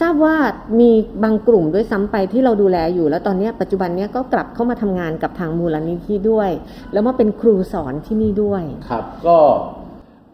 [0.01, 0.37] ทราบว่า
[0.81, 0.91] มี
[1.23, 6.51] บางกลุ่มด้วยซ้ำไปที่เราดูแลอยู่ แล้วตอนนี้ปัจจุบันนี้ก็กลับเข้ามาทำงานกับทางมูลนิธิด้วย
[6.93, 9.39] แล้วมาเป็นครูสอนที่นี่ด้วย ครับก็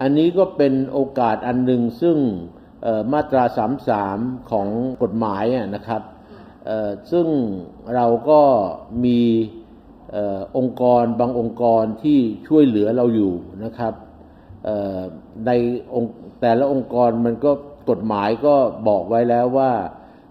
[0.00, 2.16] อันนี้ก็เป็นโอกาสอันหนึ่งซึ่ง
[3.12, 3.44] มาตรา
[3.96, 4.68] 33 ของ
[5.02, 6.02] กฎหมายนะครับ
[7.12, 7.26] ซึ่ง
[7.94, 8.40] เราก็
[9.04, 9.20] มี
[10.56, 13.94] องค์กรบางองค์กรที่ช่วยเหลือเราอยู่นะครับ
[15.46, 15.50] ใน
[15.94, 17.52] องค์แต่ละองค์กรมันก็
[17.90, 18.54] กฎหมายก็
[18.88, 19.72] บอกไว้แล้วว่า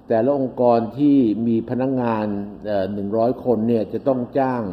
[0.08, 2.26] แต่ละองค์กรที่มีพนักงงาน
[2.94, 4.64] หนึ่งร้อยคนเนี่ยจะต้องจ้าง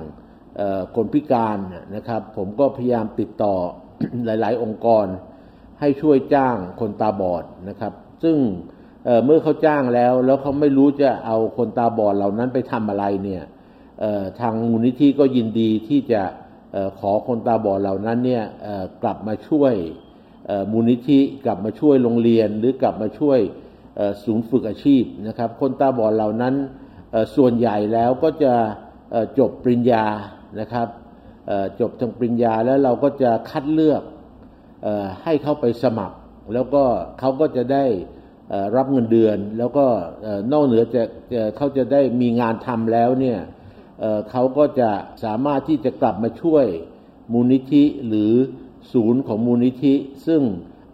[0.94, 1.58] คนพิการ
[1.96, 3.54] นะครับ ผมก็พยายามติดต่อ
[4.26, 5.06] หลาย ๆ องค์กร
[5.80, 8.36] ให้ช่วยจ้างคนตาบอดนะครับ ซึ่ง
[9.04, 13.42] เเมื่อเขาจ้างแล้ว แล้วเขาไม่รู้จะเอาคนตาบอดเหล่านั้นไปทำอะไรเนี่ย
[14.40, 16.22] ทางมูลนิธิก็ยินดีที่จะ
[16.98, 18.44] ขอคนตาบอดเหล่านั้นเนี่ย
[19.02, 19.74] กลับมาช่วย
[20.72, 23.38] มูลนิธิกลับมาช่วยโรงเรียน หรือกลับมาช่วย
[24.24, 26.54] ศูนย์ฝึกอาชีพนะครับ คนตาบอดเหล่านั้น
[27.36, 28.54] ส่วนใหญ่แล้วก็จะ
[29.38, 30.04] จบปริญญา
[30.60, 30.88] นะครับ
[31.80, 34.02] จบทางปริญญาแล้วเราก็จะคัดเลือก
[35.24, 36.16] ให้เขาไปสมัคร
[36.54, 36.84] แล้วก็
[37.20, 37.84] เขาก็จะได้
[38.76, 39.86] รับเงินเดือน แล้วก็
[40.52, 41.02] นอกเหนือจะ
[41.56, 43.38] เขาจะได้มีงานทำแล้วเนี่ย
[44.30, 44.90] เขาก็จะ
[45.24, 46.66] สามารถที่จะกลับมาช่วย
[47.32, 48.32] มูลนิธิหรือ
[48.92, 49.94] ศูนย์ของมูลนิธิ
[50.26, 50.42] ซึ่ง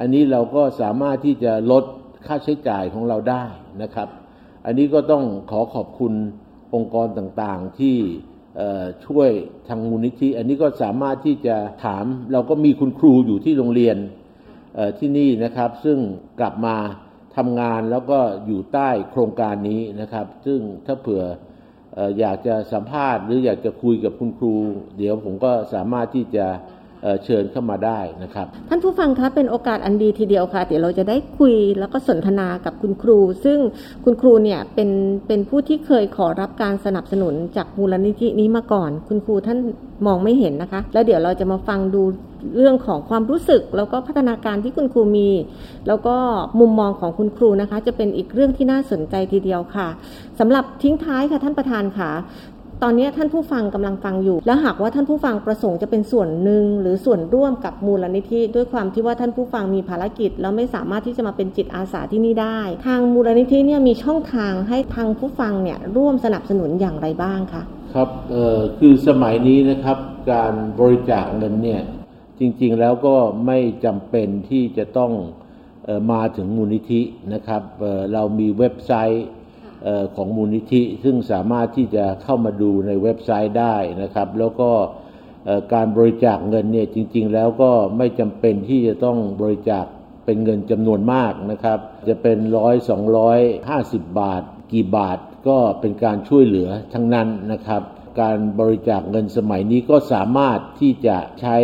[0.01, 1.85] อันนี้เราก็สามารถที่จะลด
[2.27, 3.45] ค่าใช้จ่ายของเราได้
[3.83, 4.09] นะครับ
[4.67, 6.13] อันนี้ก็ต้องขอขอบคุณ
[6.75, 7.97] องค์กรต่างๆที่
[9.07, 9.31] ช่วย
[9.69, 13.97] ทางมูลนิธิ อันนี้ก็สามารถที่จะถาม เราก็มีคุณครูอยู่ที่โรงเรียน
[14.99, 15.99] ที่นี่นะครับ ซึ่ง
[16.41, 16.77] กลับมา
[17.37, 21.25] ทำงานแล้วก็อยู่ใต้โครงการนี้นะครับ ซึ่งถ้าเผื่อ
[22.19, 24.55] อยากจะสัมภาษณ์ หรืออยากจะคุยกับคุณครู
[24.99, 26.47] เดี๋ยวผมก็สามารถที่จะ
[27.25, 33.59] เชิญเข้ามาได้นะครับ ท่านผู้ฟังคะเป็นโอกาสอันดีทีเดียวค่ะ เดี๋ยวเราจะได้คุยแล้วก็สนทนากับคุณครู ซึ่ง
[34.05, 34.91] คุณครูเนี่ยเป็น
[35.27, 39.59] เป็นผู้ที่เคยขอรับการสนับสนุนจากมูลนิธินี้มาก่อน คุณครูท่าน
[40.07, 42.03] มองไม่เห็นนะคะ แล้วเดี๋ยวเราจะมาฟังดู
[42.57, 45.31] เรื่องของความรู้สึก แล้วก็พัฒนาการที่คุณครูมี
[45.89, 46.17] แล้วก็
[46.61, 49.89] มุมมองของคุณครูนะคะ จะเป็นอีกเรื่องที่น่าสนใจทีเดียวค่ะ
[50.41, 52.11] สำหรับทิ้งท้ายค่ะท่านประธานค่ะ
[52.83, 67.63] ตอนนี้ท่านผู้ฟังกำลังฟังอยู่ แล้วหากว่าท่านผู้ฟังประสงค์จะเป็นส่วนหนึ่งหรือส่วนร่วมกับมูลนิธิ ด้วยความที่ว่าท่านผู้ฟังมีภารกิจ แล้วไม่สามารถที่จะมาเป็นจิตอาสาที่นี่ได้ ทางมูลนิธิเนี่ยมีช่องทางให้ทางผู้ฟังเนี่ยร่วมสนับสนุนอย่างไรบ้างคะ
[67.95, 69.99] ครับเอ่อคือสมัยนี้นะครับ
[70.33, 71.83] การบริจาคเงินเนี่ย
[72.39, 73.17] จริงๆแล้วก็
[73.47, 75.13] ไม่จำเป็นที่จะต้อง
[75.89, 77.01] ออมาถึงมูลนิธิ
[77.35, 79.27] นะครับเเรามีเว็บไซต์
[80.17, 84.71] ของมูลนิธิ ซึ่งสามารถที่จะเข้ามาดูในเว็บไซต์ได้นะครับ แล้วก็
[85.75, 89.85] การบริจาคเงินเนี่ยจริง ๆ แล้วก็ไม่จำเป็นที่จะต้องบริจาค
[90.25, 94.43] เป็นเงินจำนวนมากนะครับ จะเป็นร้อยสองร้อยห้าสิบบาท
[94.73, 95.19] กี่บาท
[95.49, 97.83] ก็เป็นการช่วยเหลือทั้งนั้นนะครับ
[98.21, 101.57] การบริจาคเงินสมัยนี้ก็สามารถที่จะใช้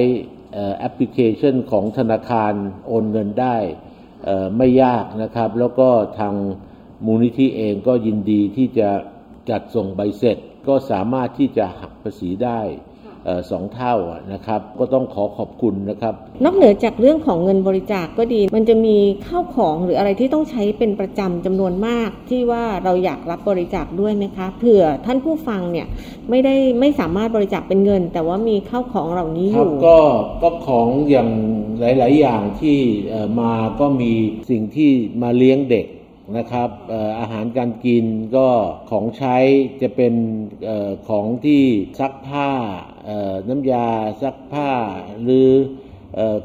[0.78, 2.52] แอปพลิเคชันของธนาคาร
[2.86, 3.56] โอนเงินได้
[4.56, 6.34] ไม่ยากนะครับ แล้วก็ทาง
[7.06, 8.88] มูลนิธิเองก็ยินดีที่จะ
[9.50, 12.60] จัดส่งใบเสร็จ ก็สามารถที่จะหักภาษีได้
[13.50, 13.94] สองเท่า
[14.32, 25.86] นะครับก็ต้องขอขอบคุณนะครับ นอกเหนือจากเรื่องของเงินบริจาคกก็ดี มันจะมีข้าวของหรืออะไรที่ต้องใช้เป็นประจำจำนวนมาก ที่ว่าเราอยากรับบริจาคด้วยไหมคะเผื่อท่านผู้ฟังเนี่ย
[26.30, 29.98] ไม่ได้ไม่สามารถบริจาคเป็นเงิน แต่ว่ามีข้าวของเหล่านี้อยู่ก็
[30.42, 31.30] ก็ของอย่าง
[31.80, 32.78] หลาย ๆ อย่างที่
[33.40, 34.12] มาก็มี
[34.50, 34.90] สิ่งที่
[35.22, 35.86] มาเลี้ยงเด็ก
[36.36, 36.70] นะครับ
[37.20, 38.48] อาหารการกินก็
[38.90, 39.36] ของใช้
[39.82, 40.14] จะเป็น
[40.68, 40.70] อ
[41.08, 41.64] ของที่
[42.00, 42.50] ซักผ้า
[43.48, 43.88] น้ำยา
[44.22, 44.70] ซักผ้า
[45.22, 45.48] หรือ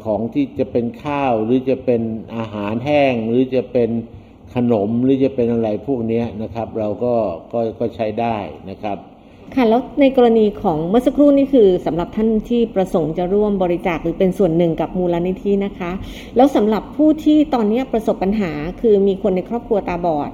[0.06, 2.02] ของที่จะเป็นข้าวหรือจะเป็น
[2.38, 3.90] อาหารแห้ง หรือจะเป็น
[4.56, 7.16] ขนมหรือจะเป็นอะไรพวกนี้นะครับ เราก็
[7.54, 8.38] ก็ก็ใช้ได้
[8.70, 8.98] นะครับ
[9.58, 15.92] ค่ะแล้วในกรณีของเมื่อสักครู่นี่คือสำหรับท่านที่ประสงค์จะร่วมบริจาคหรือเป็นส่วนหนึ่งกับมูลนิธินะคะ
[16.36, 20.30] แล้วสำหรับผู้ที่ตอนนี้ประสบปัญหาคือมีคนในครอบครัวตาบอด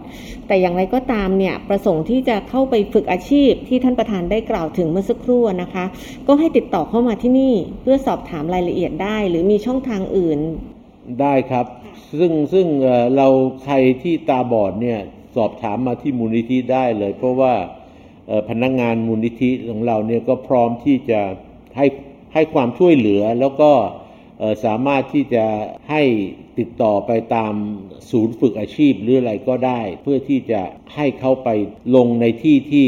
[0.47, 5.85] แต่อย่างไรก็ตามเนี่ยประสงค์ที่จะเข้าไปฝึกอาชีพที่ท่านประธานได้กล่าวถึงเมื่อสักครู่นะคะ
[6.27, 10.39] ก็ให้ติดต่อเข้ามาที่นี่เพื่อสอบถามรายละเอียดได้ หรือมีช่องทางอื่น
[11.21, 11.65] ได้ครับ
[12.19, 12.67] ซึ่งซึ่ง
[13.15, 13.27] เรา
[13.63, 14.99] ใครที่ตาบอดเนี่ย
[15.35, 17.53] สอบถามมาที่มูลนิธิได้เลย เพราะว่า
[18.49, 21.21] พนักงานมูลนิธิของเราเนี่ยก็พร้อมที่จะ
[21.77, 21.85] ให้
[22.33, 23.71] ให้ความช่วยเหลือแล้วก็
[24.65, 25.45] สามารถที่จะ
[25.89, 26.03] ให้
[26.59, 27.53] ติดต่อไปตาม
[28.11, 30.61] ศูนย์ฝึกอาชีพหรืออะไรก็ได้ เพื่อที่จะ
[30.95, 31.49] ให้เขาไป
[31.95, 32.87] ลงในที่ที่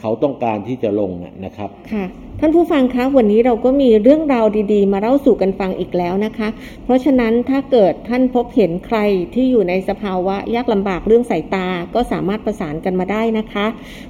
[0.00, 1.10] เขาต้องการที่จะลง
[1.44, 2.06] นะครับค่ะ
[2.40, 6.48] ท่านผู้ฟังคะวันนี้เราก็มีเรื่องราวดีๆ มาเล่าสู่กันฟังอีกแล้วนะคะ
[6.84, 8.98] เพราะฉะนั้นถ้าเกิดท่านพบเห็นใคร
[9.34, 13.66] ที่อยู่ในสภาวะยากลำบากเรื่องสายตาก็สามารถประสานกันมาได้นะคะ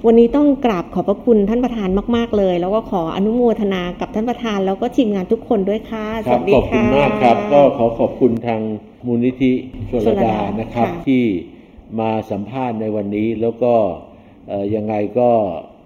[0.06, 8.60] วันนี้ต้องกราบขอบพระคุณท่านประธานมากๆเลย แล้วก็ขออนุโมทนากับท่านประธานแล้วก็ทีมงานทุกคนด้วยค่ะคสรับวัสดีขอบคุณค่ะมากครับก็ขอขอบคุณทาง
[9.06, 9.52] มูลนิธิ
[9.90, 11.22] ชลชลดาดานะครับค่ะที่
[12.00, 13.74] มาสัมภาษณ์ในวันนี้แล้วก็
[14.48, 15.30] เอ่อยังไงก็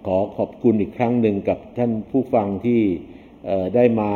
[0.06, 2.80] ขอขอบคุณอีกครั้งหนึ่งกับท่านผู้ฟังที่
[3.46, 4.10] เอ่อได้มา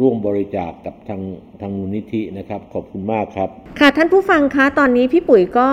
[0.00, 1.20] ร่วมบริจาคกับทาง
[1.60, 3.48] ทางมูลนิธินะครับ ขอบคุณมากครับ
[3.80, 5.68] ค่ะท่านผู้ฟังคะตอนนี้พี่ปุ๋ยก็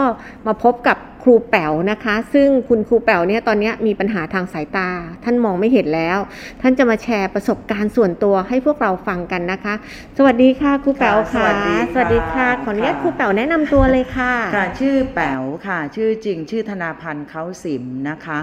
[0.48, 4.90] มาพบกับครูแป๋วนะคะ ซึ่งคุณครูแป๋วเนี่ยตอนนี้มีปัญหาทางสายตา
[5.24, 6.18] ท่านมองไม่เห็นแล้ว
[6.62, 9.74] ท่านจะมาแชร์ประสบการณ์ส่วนตัวให้พวกเราฟังกันนะคะ
[10.18, 18.40] สวัสดีค่ะครูแป๋วค่ะค่ะสวัสดีค่ะสวัสดีค่ะขออนุญาตค่ะครูแป๋วแนะนำตัวเลยค่ะค่ะชื่อแป๋วค่ะ ชื่อจริงชื่อธนาพันธ์เขาสิมนะคะ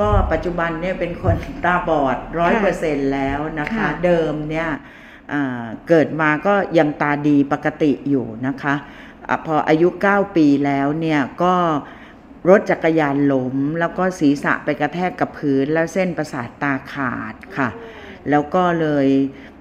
[0.00, 4.68] ก็ปัจจุบันเนี่ยเป็นคนตาบอดร้อยเปอร์เซ็นแล้วนะคะค่ะเดิมเนี่ย
[5.32, 8.74] อ่าเกิดมาก็ยังตาดีปกติอยู่นะคะ
[9.28, 11.54] อะพออายุ 9 ปีแล้วเนี่ยก็
[12.48, 17.68] รถจักรยานล้ม แล้วก็ศีรษะไปกระแทกกับพื้น แล้วเส้นประสาทตาขาดค่ะ
[18.30, 19.08] แล้วก็เลย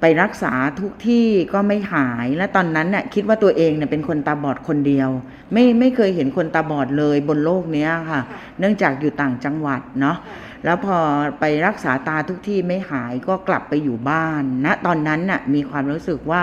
[0.02, 5.10] ไปรักษาทุกที่ก็ไม่หาย และตอนนั้นน่ะคิดว่าตัวเองเนี่ยเป็นคนตาบอดคนเดียว
[5.54, 8.22] ไม่ไม่เคยเห็นคนตาบอดเลยบนโลกเนี้ยค่ะ
[8.60, 10.18] เนื่องจากอยู่ต่างจังหวัดเนาะ
[10.66, 10.98] แล้วพอ
[11.40, 16.42] ไปรักษาตาทุกที่ไม่หายก็กลับไปอยู่บ้านณตอนนั้นน่ะมีความรู้สึกว่า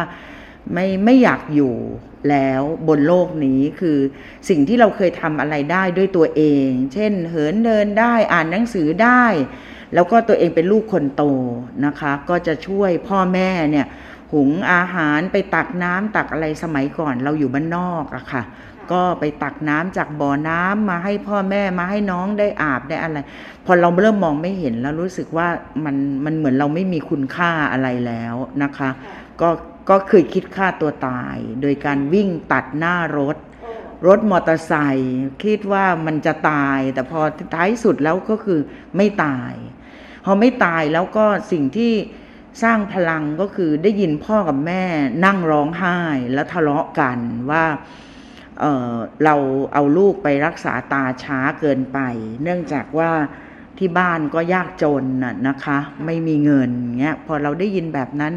[0.73, 1.75] ไม่ไม่อยากอยู่
[2.31, 3.99] แล้วบนโลกนี้คือ
[4.49, 9.25] สิ่งที่เราเคยทำอะไรได้ด้วยตัวเอง เช่น เหินเดินได้อ่านหนังสือได้
[9.95, 11.25] แล้วก็ตัวเองเป็นลูกคนโต
[11.87, 13.87] นะคะ ก็จะช่วยพ่อแม่เนี่ย
[14.33, 18.43] หุงอาหารไปตักน้ำตักอะไรสมัยก่อนเราอยู่บ้านนอกอะค่ะ
[18.93, 23.19] ก็ไปตักน้ำจากบ่อน้ำมาให้พ่อแม่มาให้น้องได้อาบได้อะไร
[23.65, 25.49] พอเราเริ่มมองไม่เห็นแล้วรู้สึกว่า
[25.85, 28.89] มันมันเหมือนเราไม่มีคุณค่าอะไรแล้วนะคะ
[29.41, 29.49] ก็
[29.89, 33.37] ก็เคยคิดฆ่าตัวตาย โดยการวิ่งตัดหน้ารถ
[34.07, 37.21] รถมอเตอร์ไซค์คิดว่ามันจะตาย แต่พอ
[37.55, 38.61] ท้ายสุดแล้วก็คือ
[38.97, 39.53] ไม่ตาย
[40.25, 41.93] พอไม่ตายแล้วก็สิ่งที่
[42.63, 44.83] สร้างพลังก็คือได้ยินพ่อกับแม่
[45.25, 45.99] นั่งร้องไห้
[46.33, 47.19] แล้วทะเลาะกัน
[47.51, 47.65] ว่า
[48.61, 49.35] เเรา
[49.73, 51.99] เอาลูกไปรักษาตาช้าเกินไป
[52.43, 53.11] เนื่องจากว่า
[53.79, 58.33] ที่บ้านก็ยากจนน่ะนะคะ ไม่มีเงินเงี้ยพอเราได้ยินแบบนั้น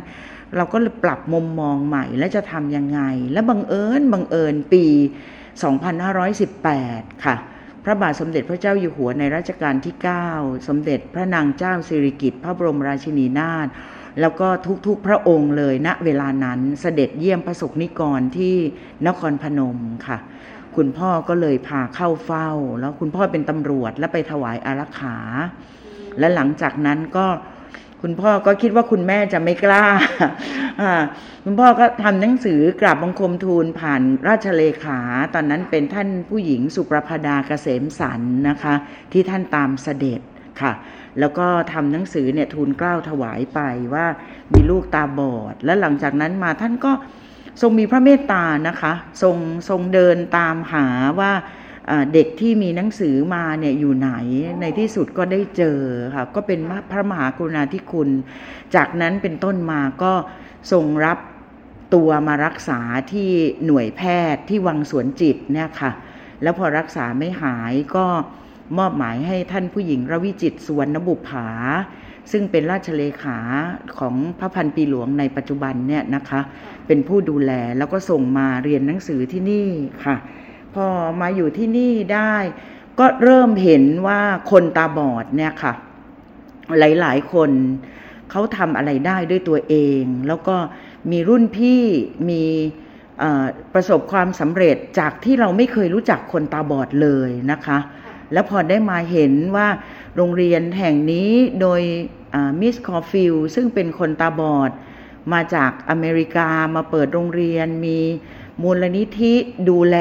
[0.55, 3.01] เราก็ปรับมุมมองใหม่แล้วจะทำยังไง
[3.31, 4.85] และบังเอิญบังเอิญปี
[5.59, 7.35] 2518 ค่ะ
[7.83, 9.95] พระบาทสมเด็จพระเจ้าอยู่หัวในรัชกาลที่
[10.31, 13.67] 9 สมเด็จพระนางเจ้าสิริกิติ์พระบรมราชินีนาถ
[14.21, 14.47] แล้วก็
[14.87, 18.55] ทุกๆพระองค์เลยณเวลานั้นเสด็จเยี่ยมพระสงฆ์นิกรที่
[19.07, 20.17] นครพนมค่ะ
[20.75, 25.17] คุณพ่อก็เลยพาเข้าเฝ้า แล้วคุณพ่อเป็นตำรวจแล้วไปถวายอารักขา
[26.19, 27.25] และหลังจากนั้นก็
[28.03, 29.85] คุณพ่อก็คิดว่าคุณแม่จะไม่กล้า
[31.45, 34.99] คุณพ่อก็ทำหนังสือกราบบังคมทูลผ่านราชเลขา
[35.33, 38.75] ตอนนั้นเป็นท่านผู้หญิงสุประพดาเกษมสันนะคะ
[39.11, 40.21] ที่ท่านตามเสด็จ
[40.61, 40.71] ค่ะ
[41.19, 43.59] แล้วก็ทำหนังสือเนี่ยทูลเกล้าถวายไป
[43.93, 44.05] ว่า
[44.53, 46.91] มีลูกตาบอด และหลังจากนั้นมาท่านก็
[47.61, 49.35] ทรงมีพระเมตตานะคะ ทรง
[49.69, 50.87] ทรงเดินตามหา
[51.19, 51.31] ว่า
[52.13, 54.11] เด็กที่มีหนังสือมาเนี่ยอยู่ไหน
[54.61, 55.79] ในที่สุดก็ได้เจอ
[56.15, 56.59] ค่ะก็เป็น
[56.91, 58.09] พระมหากรุณาธิคุณ
[58.75, 60.13] จากนั้นเป็นต้นมาก็
[60.71, 61.17] ทรงรับ
[61.93, 62.79] ตัวมารักษา
[63.11, 63.29] ที่
[63.65, 64.01] หน่วยแพ
[64.33, 65.91] ทย์ที่วังสวนจิตเนี่ยค่ะ
[66.41, 68.05] แล้วพอรักษาไม่หายก็
[68.77, 71.47] มอบหมายให้ท่านผู้หญิงระวิจิตสวรรณบุภา
[72.31, 73.37] ซึ่งเป็นราชเลขา
[73.97, 76.41] ของพระพันปีหลวงในปัจจุบันเนี่ยนะคะ
[76.87, 79.67] เป็นผู้ดูแลแล้วก็ส่งมาเรียนหนังสือที่นี่
[80.05, 80.15] ค่ะ
[80.75, 80.87] พอ
[81.21, 82.35] มาอยู่ที่นี่ได้
[82.99, 85.73] ก็เริ่มเห็นว่าคนตาบอดเนี่ยค่ะ
[86.79, 87.49] หลายๆ คน
[88.29, 90.55] เขาทำอะไรได้ด้วยตัวเอง แล้วก็
[91.11, 91.83] มีรุ่นพี่
[92.29, 92.43] มี
[93.73, 97.77] ประสบความสำเร็จจากที่เราไม่เคยรู้จักคนตาบอดเลยนะคะ
[98.33, 99.67] แล้วพอได้มาเห็นว่า
[100.15, 101.81] โรงเรียนแห่งนี้โดย
[102.59, 104.71] Miss Caulfield ซึ่งเป็นคนตาบอด
[105.33, 107.99] มาจากอเมริกามาเปิดโรงเรียนมี
[108.61, 109.33] มูลนิธิ
[109.69, 109.97] ดูแล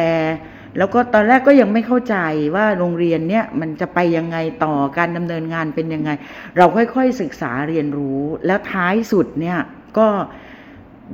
[0.79, 2.17] แล้วก็ตอนแรกก็ยังไม่เข้าใจ
[2.57, 6.11] ว่าโรงเรียนเนี้ยมันจะไปยังไงต่อการดำเนินงานเป็นยังไง
[6.57, 9.59] เราค่อยๆศึกษาเรียนรู้ แล้วท้ายสุดเนี่ย
[9.99, 10.09] ก็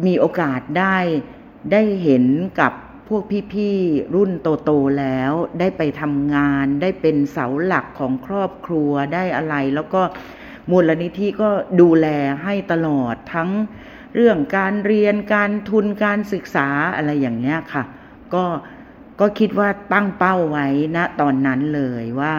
[0.06, 0.96] มีโอกาสได้
[1.72, 2.24] ได้เห็น
[2.60, 2.72] กับ
[3.08, 3.22] พวก
[3.54, 4.30] พี่ๆรุ่น
[4.64, 10.02] โตๆแล้วได้ไปทำงาน ได้เป็นเสาหลักของครอบครัวได้อะไร แล้วก็
[10.70, 11.50] มูลนิธิก็
[11.80, 12.06] ดูแล
[12.42, 13.50] ให้ตลอดทั้ง
[14.14, 17.84] เรื่องการเรียนการทุนการศึกษาอะไรอย่างเงี้ยค่ะ
[18.34, 18.44] ก็
[19.20, 22.34] ก็คิดว่าตั้งเป้าไว้นะตอนนั้นเลยว่า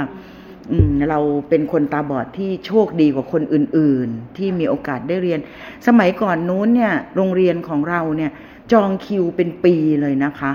[1.09, 5.39] เราเป็นคนตาบอดที่โชคดีกว่าคนอื่น ๆ ที่มีโอกาสได้เรียน
[5.87, 8.31] สมัยก่อนนู้นเนี่ย โรงเรียนของเราเนี่ย
[8.71, 10.53] จองคิวเป็นปีเลยนะคะ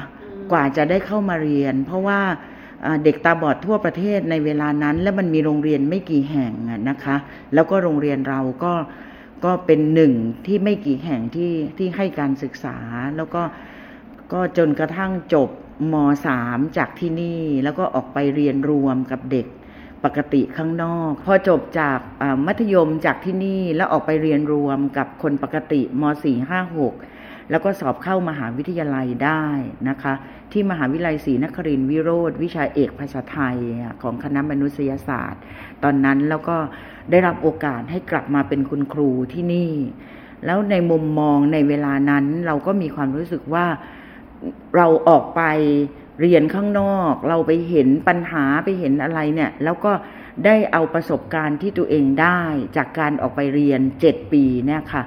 [0.53, 2.21] กว่าจะได้เข้ามาเรียน เพราะว่า
[3.05, 6.53] เด็กตาบอดทั่วประเทศในเวลานั้น และมันมีโรงเรียนไม่กี่แห่ง
[6.89, 7.17] นะคะ
[7.55, 8.75] แล้วก็โรงเรียนเราก็
[9.45, 10.13] ก็เป็นหนึ่ง
[10.47, 12.77] ที่ไม่กี่แห่งที่ที่ให้การศึกษา
[13.17, 13.43] แล้วก็
[14.33, 15.49] ก็จนกระทั่งจบ
[15.93, 15.95] ม
[16.27, 19.47] สามจากที่นี่แล้วก็ออกไปเรียนรวมกับเด็ก
[20.05, 21.99] ปกติข้างนอก พอจบจาก
[22.47, 26.95] มัธยมจากที่นี่แล้วออกไปเรียนรวมกับคนปกติมสี่ห้าหก
[27.51, 29.47] แล้วก็สอบเข้ามหาวิทยาลัยได้
[29.89, 30.15] นะคะ
[30.53, 33.57] ที่มหาวิทยาลัยศรีนครินทร์วิโรธวิชาเอกภาษาไทย
[34.03, 35.43] ของคณะมนุษยศาสตร์
[35.83, 36.57] ตอนนั้นแล้วก็
[37.11, 39.73] ได้รับโอกาสให้กลับมาเป็นคุณครูที่นี่
[40.47, 43.67] แล้วในมุมมองในเวลานั้นเราก็มีความรู้สึกว่า
[44.77, 45.43] เราออกไป
[46.21, 49.93] เรียนข้างนอก เราไปเห็นปัญหาไปเห็นอะไรเนี่ย แล้วก็
[50.45, 52.41] ได้เอาประสบการณ์ที่ตัวเองได้
[52.77, 55.03] จากการออกไปเรียนเจ็ดปีเนี่ยค่ะ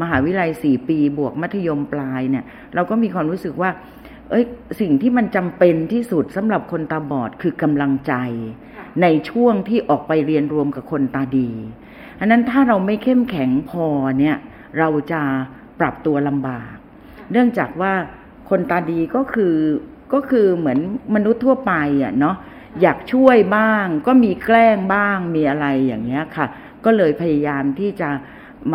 [0.00, 2.44] มหาวิทยาลัยสี่ปีบวกมัธยมปลายเนี่ย
[2.74, 3.70] เราก็มีความรู้สึกว่า
[4.30, 4.44] เอ้ย
[4.80, 8.14] สิ่งที่มันจำเป็นที่สุดสำหรับคนตาบอดคือกำลังใจ
[9.02, 11.50] ในช่วงที่ออกไปเรียนรวมกับคนตาดี
[12.20, 13.86] อันนั้นถ้าเราไม่เข้มแข็งพอ
[14.20, 14.36] เนี่ย
[14.78, 15.22] เราจะ
[15.80, 16.74] ปรับตัวลำบาก
[17.32, 17.92] เนื่องจากว่า
[18.50, 19.54] คนตาดีก็คือ
[20.12, 20.78] ก็คือเหมือน
[21.14, 22.36] มนุษย์ทั่วไปอะเนาะ
[22.82, 26.46] อยากช่วยบ้าง ก็มีแกล้งบ้างมีอะไรอย่างเงี้ยค่ะ
[26.84, 28.10] ก็เลยพยายามที่จะ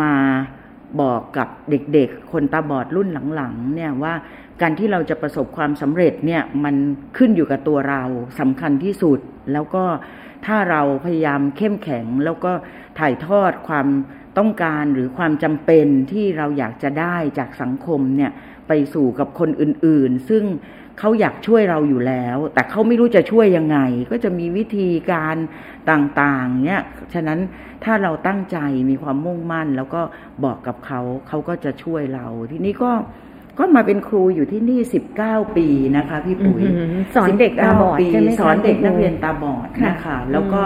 [0.00, 0.12] มา
[1.00, 4.14] บอกกับเด็กๆ คนตาบอดรุ่นหลังๆเนี่ยว่า
[4.60, 6.74] การที่เราจะประสบความสำเร็จเนี่ยมัน
[7.16, 8.02] ขึ้นอยู่กับตัวเรา
[8.40, 9.18] สำคัญที่สุด
[9.52, 9.84] แล้วก็
[10.46, 12.52] ถ้าเราพยายามเข้มแข็ง แล้วก็
[12.98, 13.86] ถ่ายทอดความ
[14.38, 18.30] ต้องการหรือความจำเป็นที่เราอยากจะได้จากสังคมเนี่ย
[18.70, 20.44] ไปสู่กับคนอื่น ๆ ซึ่ง
[20.98, 23.78] เขาอยากช่วยเราอยู่แล้ว แต่เขาไม่รู้จะช่วยยังไง
[24.10, 25.36] ก็จะมีวิธีการ
[25.90, 26.82] ต่างๆเนี่ย
[27.14, 27.38] ฉะนั้น
[27.84, 28.58] ถ้าเราตั้งใจ
[28.90, 30.02] มีความมุ่งมั่น แล้วก็
[30.44, 32.90] บอกกับเขาเขาก็จะช่วยเรา ทีนี้ก็
[33.58, 36.62] ก็มาเป็นครูอยู่ที่นี่สิบเก้าปีนะคะ พี่ปุ๋ย
[37.16, 40.62] สอนเด็กตาบอดใช่ไหมสอนเด็กนักเรียนตาบอดนะคะแล้วก็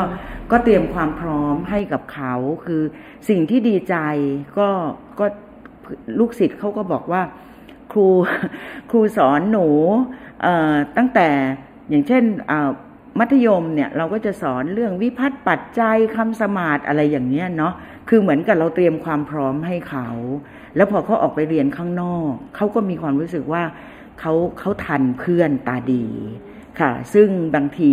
[0.50, 2.82] ก็เตรียมความพร้อมให้กับเขาคือ
[3.28, 3.96] สิ่งที่ดีใจ
[4.58, 4.68] ก็
[5.20, 5.26] ก็
[6.18, 7.22] ลูกศิษย์เขาก็บอกว่า
[7.94, 8.07] ครู
[8.90, 9.68] ครูสอนหนู
[10.96, 11.28] ตั้งแต่
[11.88, 12.22] อย่างเช่น
[13.18, 17.74] มัธยมเนี่ยเราก็จะสอนเรื่องวิพัฒน์ปัจจัยคำสมาธิอะไรอย่างเงี้ยเนาะ
[18.09, 20.09] คือเหมือนกับเราเตรียมความพร้อมให้เขา
[20.76, 23.62] แล้วพอเขาออกไปเรียนข้างนอก เขาก็มีความรู้สึกว่า
[24.20, 26.07] เขาเขาทันเพื่อนตาดี
[26.80, 27.92] ค่ะ ซึ่งบางที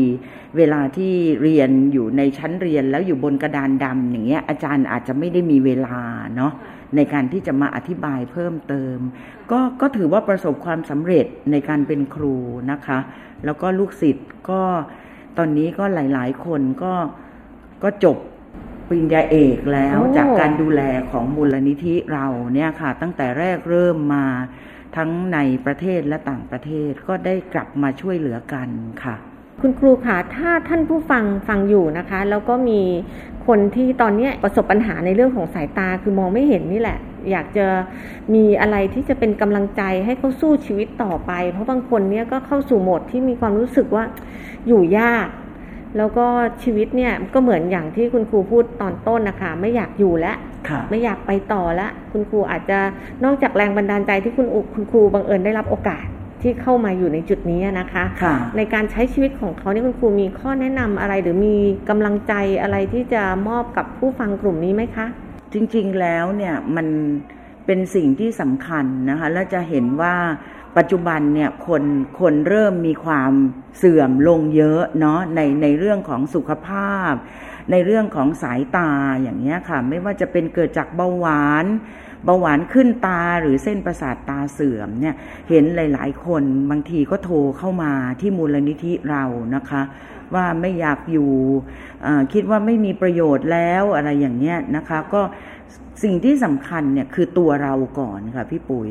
[0.57, 5.99] เวลาที่เรียนอยู่ในชั้นเรียนแล้วอยู่บนกระดานดำอย่างเงี้ยอาจารย์อาจจะไม่ได้มีเวลา
[6.35, 6.53] เนาะ
[6.95, 8.97] ในการที่จะมาอธิบายเพิ่มเติม
[9.51, 12.35] ก็ก็ถือว่าประสบความสำเร็จในการเป็นครู
[12.71, 12.99] นะคะ
[13.45, 14.61] แล้วก็ลูกศิษย์ก็
[15.37, 16.93] ตอนนี้ก็หลาย ๆ คนก็
[17.83, 18.17] ก็จบ
[18.87, 20.81] ปริญญาเอกแล้วจากการดูแล
[21.11, 24.25] ของมูลนิธิเราเนี่ยค่ะ ตั้งแต่แรกเริ่มมา
[24.95, 28.69] ทั้งในประเทศและต่างประเทศก็ได้กลับมาช่วยเหลือกัน
[29.03, 29.15] ค่ะ
[29.61, 32.81] คุณครูคะถ้าท่านผู้ฟังฟังอยู่นะคะ แล้วก็มี
[33.47, 36.97] คนที่ตอนนี้ประสบปัญหาในเรื่องของสายตาคือมองไม่เห็นนี่แหละ
[37.31, 37.67] อยากจะ
[38.33, 44.03] มีอะไรที่จะเป็นกำลังใจให้เขาสู้ชีวิตต่อไป เพราะบางคนเนี่ยก็เข้าสู่โหมดที่มีความรู้สึกว่า
[44.67, 45.27] อยู่ยาก
[45.97, 46.25] แล้วก็
[46.63, 50.37] ชีวิตเนี่ยก็เหมือนอย่างที่คุณครูพูดตอนต้นนะคะ ไม่อยากอยู่แล้ว
[50.89, 52.79] ไม่อยากไปต่อแล้วคุณครูอาจจะ
[53.23, 56.05] นอกจากแรงบันดาลใจที่คุณคุณครูบังเอิญได้รับโอกาส
[56.43, 61.55] ที่เข้ามาอยู่ในจุดนี้นะคะคะในการใช้ชีวิตของเขานี่คุณครูมีข้อแนะนำอะไร หรือมี
[61.89, 65.07] กำลังใจอะไรที่จะมอบกับผู้ฟังกลุ่มนี้ไหมคะ
[65.53, 66.87] จริงๆแล้วเนี่ยมัน
[67.65, 70.15] เป็นสิ่งที่สำคัญนะคะและจะเห็นว่า
[70.77, 71.83] ปัจจุบันเนี่ยคน
[72.19, 73.31] คนเริ่มมีความ
[73.77, 77.13] เสื่อมลงเยอะเนาะในในเรื่องของสุขภาพ
[77.71, 81.65] ในเรื่องของสายตาอย่างเงี้ยค่ะ ไม่ว่าจะเป็นเกิดจากเบาหวาน
[82.25, 85.15] เบาหวานขึ้นตาหรือเส้นประสาทตาเสื่อมเนี่ย
[85.49, 89.23] เห็นหลาย ๆ คนบางทีก็โทรเข้ามาที่มูลนิธิเรา
[89.55, 89.81] นะคะ
[90.35, 91.31] ว่าไม่อยากอยู่
[92.33, 95.21] คิดว่าไม่มีประโยชน์แล้วอะไรอย่างเงี้ยนะคะ ก็
[96.03, 98.89] สิ่งที่สำคัญเนี่ยคือตัวเราก่อนค่ะพี่ปุ๋ย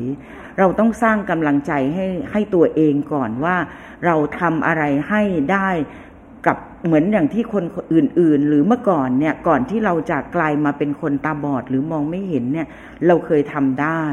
[0.59, 3.55] เราต้องสร้างกำลังใจให้ให้ตัวเองก่อนว่า
[4.05, 5.21] เราทำอะไรให้
[5.51, 5.69] ได้
[6.47, 7.63] กับ เหมือนอย่างที่คน
[7.93, 12.67] อื่น ๆ หรือเมื่อก่อนเนี่ยก่อนที่เราจะกลายมาเป็นคนตาบอดหรือมองไม่เห็นเนี่ย
[13.07, 14.03] เราเคยทำได้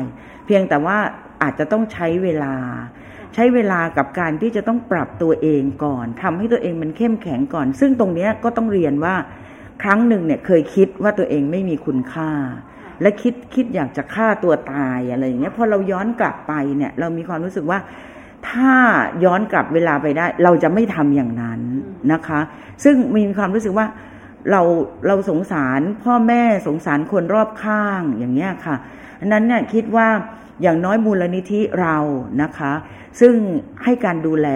[0.47, 0.99] เพียงแต่ว่า
[1.43, 2.55] อาจจะต้องใช้เวลา
[3.35, 9.15] ใช้เวลากับการที่จะต้องปรับตัวเองก่อนทำให้ตัวเองมันเข้มแข็งก่อน ซึ่งตรงนี้ก็ต้องเรียนว่า
[9.83, 12.31] ครั้งหนึ่งเนี่ยเคยคิดว่าตัวเองไม่มีคุณค่า
[13.03, 17.79] และคิดคิดอยากจะฆ่าตัวตายอะไรอย่างเงี้ยพอเราย้อนกลับไปเนี่ยเรามีความรู้สึกว่า
[18.51, 18.73] ถ้า
[19.25, 21.61] ย้อนกลับเวลาไปได้ เราจะไม่ทำอย่างนั้น
[22.13, 22.41] นะคะ
[22.85, 23.87] ซึ่งมีความรู้สึกว่า
[24.51, 24.63] เรา
[25.07, 28.77] เราสงสารพ่อแม่สงสารคนรอบข้างอย่างเงี้ยค่ะ
[29.21, 30.09] อันนั้นเนี่ยคิดว่า
[30.63, 31.97] อย่างน้อยมูลนิธิเรา
[32.43, 32.73] นะคะ
[33.21, 33.35] ซึ่ง
[33.85, 34.49] ให้การดูแล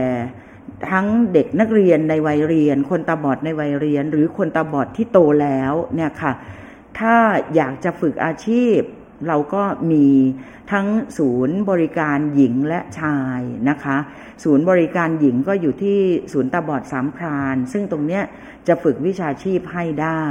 [0.90, 6.32] ทั้งเด็กนักเรียนในวัยเรียน คนตาบอดในวัยเรียน หรือคนตาบอดที่โตแล้วเนี่ยค่ะ
[6.98, 7.16] ถ้า
[7.54, 8.78] อยากจะฝึกอาชีพ
[9.28, 9.62] เราก็
[9.92, 10.06] มี
[10.72, 10.86] ทั้ง
[11.18, 13.96] ศูนย์บริการหญิงและชายนะคะ
[14.44, 15.98] ศูนย์บริการหญิงก็อยู่ที่
[16.32, 18.22] ศูนย์ตาบอดสามพราน ซึ่งตรงเนี้ย
[18.68, 20.24] จะฝึกวิชาชีพให้ได้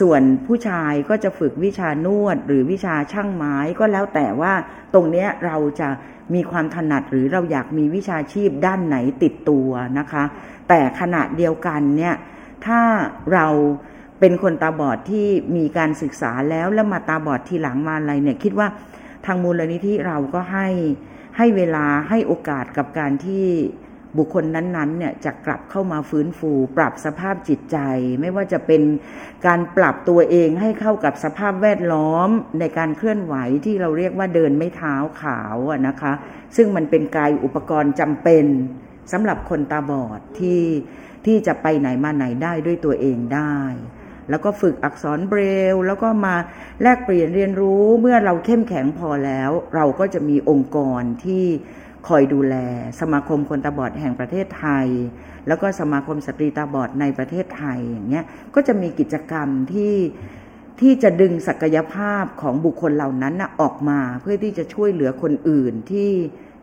[0.00, 4.52] ส่วนผู้ชายก็จะฝึกวิชานวดหรือวิชาช่างไม้ก็แล้วแต่ว่า
[4.94, 5.88] ตรงเนี้ยเราจะ
[6.34, 9.68] มีความถนัดหรือเราอยากมีวิชาชีพด้านไหนติดตัว
[9.98, 10.24] นะคะ
[10.68, 12.14] แต่ขณะเดียวกันเนี่ย
[12.66, 12.80] ถ้า
[13.32, 13.46] เรา
[14.20, 18.68] เป็นคนตาบอดที่มีการศึกษาแล้วแล้วมาตาบอดทีหลังมาอะไรเนี่ย คิดว่า
[19.26, 20.68] ทางมูลนิธิเราก็ให้
[21.36, 23.46] ให้เวลาให้โอกาสกับการที่
[24.18, 27.78] บุคคลนั้นๆเนี่ยจะกลับเข้ามาฟื้นฟู ปรับสภาพจิตใจ
[28.20, 28.82] ไม่ว่าจะเป็น
[29.46, 32.28] การปรับตัวเองให้เข้ากับสภาพแวดล้อม
[32.60, 35.56] ในการเคลื่อนไหวที่เราเรียกว่าเดินไม่เท้าขาว
[35.86, 36.12] นะคะ
[36.56, 38.44] ซึ่งมันเป็นกายอุปกรณ์จำเป็น
[39.12, 40.62] สำหรับคนตาบอดที่
[41.26, 43.56] ที่จะไปไหนมาไหนได้ด้วยตัวเองได้
[44.30, 45.40] แล้วก็ฝึกอักษรเบร
[45.74, 46.34] ล แล้วก็มา
[46.82, 51.44] แลกเปลี่ยนเรียนรู้เมื่อเราเข้มแข็งพอแล้ว เราก็จะมีองค์กรที่
[52.08, 52.56] คอยดูแล
[53.00, 54.86] สมาคมคนตาบอดแห่งประเทศไทย
[55.46, 58.24] แล้วก็สมาคมสตรีตาบอดในประเทศไทยอย่างเงี้ย
[58.54, 59.94] ก็จะมีกิจกรรมที่
[60.80, 66.10] ที่จะดึงศักยภาพของบุคคลเหล่านั้นนะออกมา เพื่อที่จะช่วยเหลือคนอื่นที่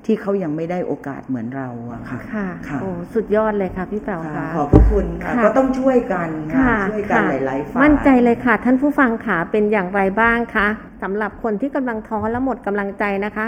[0.06, 10.68] ที่เขายังไม่ได้โอกาสเหมือนเราอะค่ะค่ะโอ้สุดยอดเลยค่ะพี่แป๋วค่ะขอบพระคุณค่ะก็ต้องช่วยกันค่ะช่วยกันหลายๆฝ่ายมั่นใจเลยค่ะ ท่านผู้ฟังค่ะเป็นอย่างไรบ้างคะ
[11.04, 13.46] สำหรับคนที่กำลังท้อและหมดกำลังใจนะคะ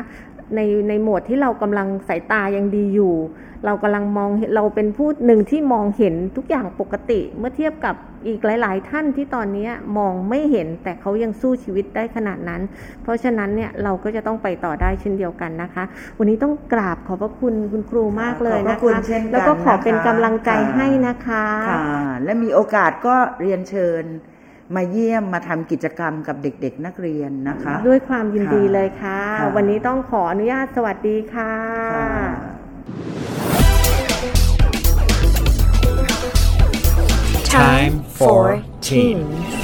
[0.56, 3.16] ในในโหมดที่เรากำลังสายตายังดีอยู่
[3.66, 7.96] เรากำลังมองเราเป็นผู้หนึ่งที่มองเห็นทุกอย่างปกติ เมื่อเทียบกับ
[8.28, 12.62] อีกหลาย ๆ ท่านที่ตอนนี้มองไม่เห็นแต่เขายังสู้ชีวิตได้ขนาดนั้น
[13.04, 15.84] เพราะฉะนั้นเนี่ยเราก็จะต้องไปต่อได้เช่นเดียวกันนะคะ
[16.18, 19.00] วันนี้ต้องกราบขอบพระคุณคุณครูมากเลยนะคะ
[19.32, 21.86] แล้วก็ขอเป็นกำลังใจให้นะคะค่ะ
[22.24, 24.04] และมีโอกาสก็เรียนเชิญ
[24.76, 29.22] มาเยี่ยมมาทำกิจกรรมกับเด็ก ๆ นักเรียนนะคะ ด้วยความยินดีเลยค่ะ
[29.56, 31.54] วันนี้ต้องขออนุญาตสวัสดีค่ะ
[37.58, 39.56] Time for Teens.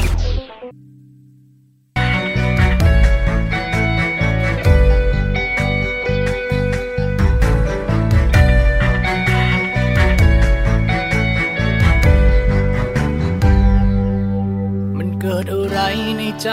[14.97, 15.79] มันเกิดอะไร
[16.17, 16.49] ในใจ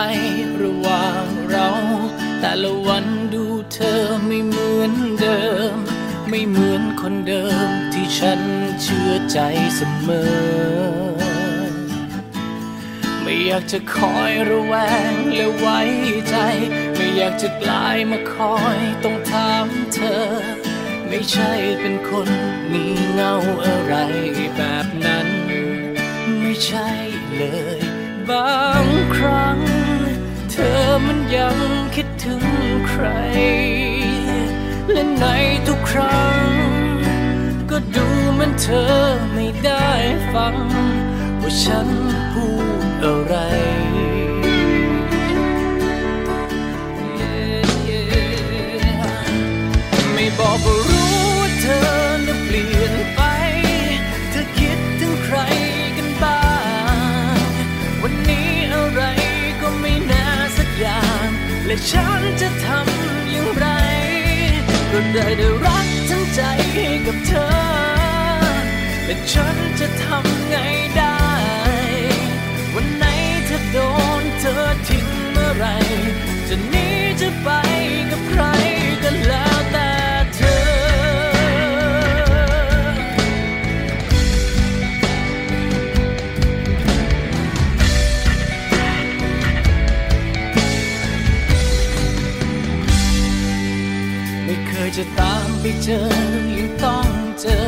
[0.62, 1.68] ระหว่างเรา
[2.40, 5.40] แต่ละวันดูเธอไม่เหมือนเดิ
[5.74, 5.76] ม
[6.28, 8.40] ไม่เหมือนคนเดิมที่ฉัน
[8.82, 9.38] เชื่อใจ
[9.76, 11.09] เสมอ
[13.30, 14.74] ไม่อยากจะคอยระแว
[15.12, 15.80] งและไว้
[16.28, 16.36] ใจ
[16.96, 20.22] ไม่อยากจะกลายมาคอยต้องถามเธอ
[21.08, 21.50] ไม่ใช่
[21.80, 22.28] เป็นคน
[22.72, 23.94] มีเงาอะไร
[24.56, 25.28] แบบนั้น
[26.40, 26.88] ไม่ใช่
[27.36, 27.42] เล
[27.78, 27.80] ย
[28.30, 29.58] บางครั้ง
[30.50, 31.56] เธอมันยัง
[31.94, 32.42] คิดถึง
[32.88, 33.06] ใคร
[34.90, 35.26] และใน
[35.66, 36.38] ทุกครั้ง
[37.70, 38.06] ก็ดู
[38.38, 38.92] มันเธอ
[39.34, 39.88] ไม่ได้
[40.34, 40.56] ฟัง
[41.50, 41.88] ว่าฉัน
[42.32, 42.46] พู
[42.84, 43.34] ดอะไร
[50.14, 51.80] ไม่บอกก็รู้ว่าเธอ
[52.26, 53.20] น่ะเปลี่ยนไป
[54.30, 55.38] เธอคิดถึงใคร
[55.96, 56.42] กันบ้า
[57.36, 57.50] ง
[58.02, 59.02] วันนี้อะไร
[59.60, 60.24] ก็ไม่น่า
[60.56, 61.28] สักอย่าง
[61.66, 63.66] และฉันจะทำอย่างไร
[64.92, 66.40] ก็ได้ได้รักทั้งใจ
[67.06, 67.70] กับเธอ
[69.06, 70.56] และฉันจะทำไง
[70.96, 70.99] ได้
[77.42, 77.48] ไป
[78.10, 78.42] กับใคร
[79.02, 79.92] ก็แล้วแต่
[80.36, 80.58] เธอ
[94.44, 96.00] ไม่เคยจะตามไปเจอ
[96.58, 97.08] ยังต้อง
[97.40, 97.60] เจอ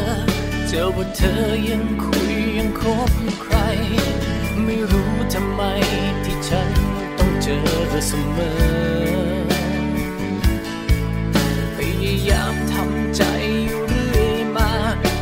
[0.68, 1.34] เจอว่าเธอ
[1.68, 3.56] ยังคุยยังคบใคร
[4.64, 5.62] ไม่รู้ทำไม
[6.24, 6.72] ที่ฉัน
[7.18, 7.60] ต้องเจอ
[8.06, 9.21] เสมอ
[12.22, 13.22] ยายามทำใจ
[13.66, 14.70] อยู่เรื่อยมา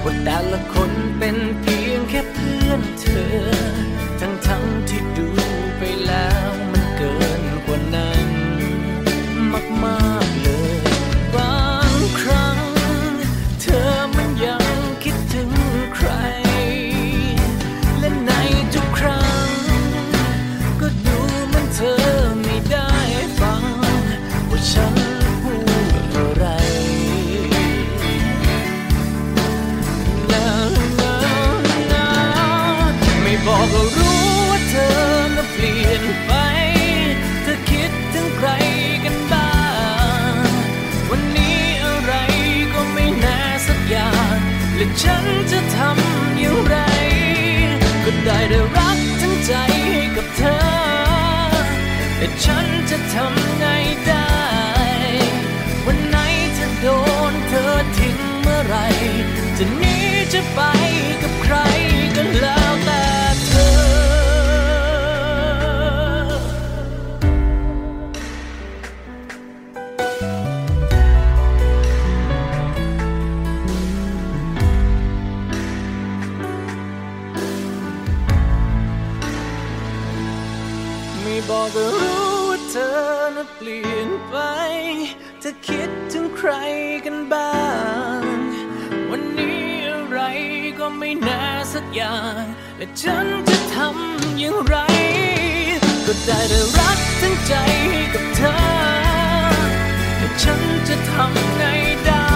[0.05, 3.30] ว่าแต่ละคนเป็นเพียงแค่เพื่อนเธอ
[4.20, 5.30] ทั้งทั้งที่ดู
[60.55, 60.61] ไป
[61.22, 61.57] กับใคร
[62.16, 63.05] ก็แล้วแต่
[63.46, 63.70] เธอ
[81.22, 82.90] ไม่บอกก็รู้ว่าเธอ
[83.36, 84.34] น่ะเปลี่ยนไป
[85.40, 86.51] เธอคิดถึงใคร
[87.05, 87.53] กันบ้า
[88.18, 88.20] ง
[90.99, 92.45] ไม่น่าสักอย่าง
[92.78, 94.76] และฉันจะทำอย่างไร
[96.07, 97.53] ก็ได้แต่รักทั้งใจ
[97.91, 98.55] ให้กับเธอ
[100.18, 101.64] แต่ฉันจะทำไง
[102.07, 102.28] ได้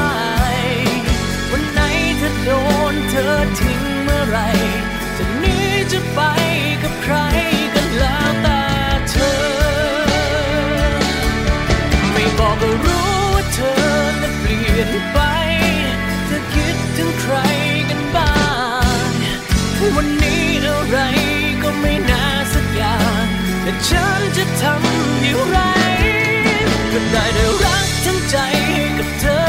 [1.51, 1.81] วันไหน
[2.19, 2.51] เธอโด
[2.93, 4.39] นเธอทิ้งเมื่อไหร
[5.17, 5.57] จะหนี
[5.93, 6.21] จะไป
[6.83, 7.17] กับใคร
[7.75, 8.63] กันแล้วแต่
[9.11, 9.37] เธอ
[12.13, 13.75] ไม่บอกก็รู้ว่าเธอ
[14.23, 15.19] น่ะเปลี่ยนไป
[20.91, 20.99] ไร
[21.63, 22.25] ก็ไม่น่า
[22.55, 23.27] สักอย่าง
[23.63, 25.59] แต่ฉันจะทำอย่างไร
[26.93, 29.43] ก็ได้แต่รักทั้งใจให้กับเธอ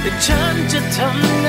[0.00, 1.48] แต่ฉันจะทำไง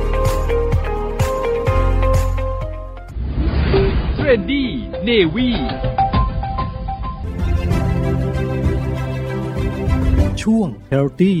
[4.31, 4.69] รนดี้
[5.03, 5.49] เนวี
[10.41, 11.35] ช่วง Healthy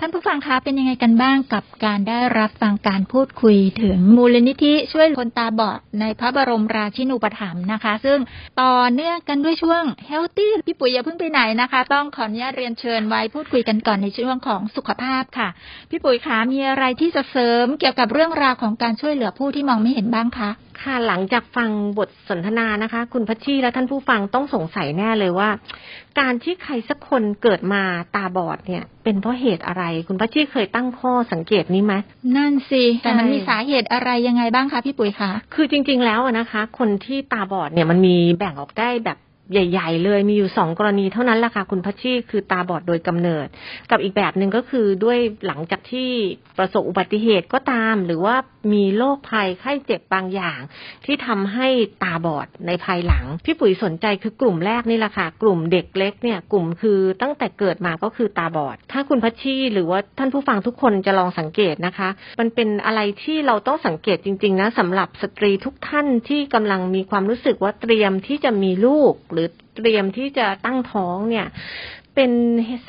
[0.00, 8.18] ท่านผู้ฟังคะเป็นยังไงกันบ้างกับการได้รับฟังการพูดคุยถึงมูลนิธิช่วยคนตาบอดในพระบรมราชินูปถัมภ์นะคะ ซึ่ง
[8.60, 15.48] ต่อเนื่องกันด้วยช่วง Healthy พี่ปุ๋ยอย่าเพิ่งไปไหนนะคะ ต้องขออนุญาตเรียนเชิญไว้พูดคุยกันก่อนในช่วงของสุขภาพค่ะ
[15.90, 20.50] พี่ปุ๋ยคะมีอะไรที่จะเสริมเกี่ยวกับเรื่องราวของการช่วยเหลือผู้ที่มองไม่เห็นบ้างคะ
[20.82, 25.50] ค่ะหลังจากฟังบทสนทนานะคะ คุณพัชชีและท่านผู้ฟังต้องสงสัยแน่เลยว่า
[26.20, 27.82] การที่ใครสักคนเกิดมา
[28.14, 31.94] ตาบอดเนี่ย เป็นเพราะเหตุอะไร คุณพัชชีเคยตั้งข้อสังเกตนี้ไหม
[32.36, 39.18] นั่นสิแต่มันใช่มีสาเหตุอะไรยังไงบ้างคะพี่ปุ๋ยคะคือจริง ๆ แล้วอะนะคะ คนที่ตาบอดเนี่ยมันมีแบ่งออกได้แบบ
[39.52, 43.46] ใหญ่ ๆ เลยมีอยู่สองกรณีเท่านั้นแหละค่ะคุณพัชชีคือตาบอดโดยกำเนิด
[43.90, 46.10] กับอีกแบบหนึ่งก็คือด้วยหลังจากที่
[46.58, 48.36] ประสบอุบัติเหตุก็ตาม หรือว่า
[48.72, 50.60] มีโรคภัยไข้เจ็บบางอย่าง
[51.04, 51.68] ที่ทำให้
[52.02, 62.08] ตาบอดในภายหลังพี่ปุ๋ยสนใจคือกลุ่มแรกนี่แหละค่ะ กลุ่มเด็กเล็กเนี่ยกลุ่มคือตั้งแต่เกิดมาก็คือตาบอด ถ้าคุณพัชชีหรือว่าท่านผู้ฟังทุกคนจะลองสังเกตนะคะ
[62.40, 71.46] มันเป็นอะไรที่เราต้องสังเกตจริง ๆ นะสำหรับสตรีทุกท่านที่กำลังมีความรู้สึกว่าเตรียมที่จะมีลูกหรือเตรียมที่จะตั้งท้องเนี่ย
[72.14, 72.36] เป็น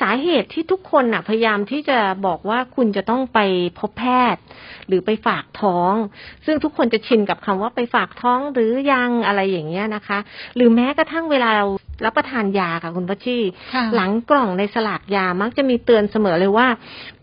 [0.00, 3.38] สาเหตุที่ทุกคนน่ะ พยายามที่จะบอกว่าคุณจะต้องไป
[3.78, 4.42] พบแพทย์
[4.88, 5.94] หรือไปฝากท้อง
[6.46, 10.18] ซึ่งทุกคนจะชินกับคำว่าไปฝากท้องหรือยังอะไรอย่างเงี้ยนะคะ
[10.56, 11.66] หรือแม้กระทั่งเวลาเรา
[12.04, 13.38] รับประทานยาค่ะคุณพัชชี
[13.74, 16.68] ค่ะหลังกล่องในสลากยามักจะมีเตือนเสมอเลยว่า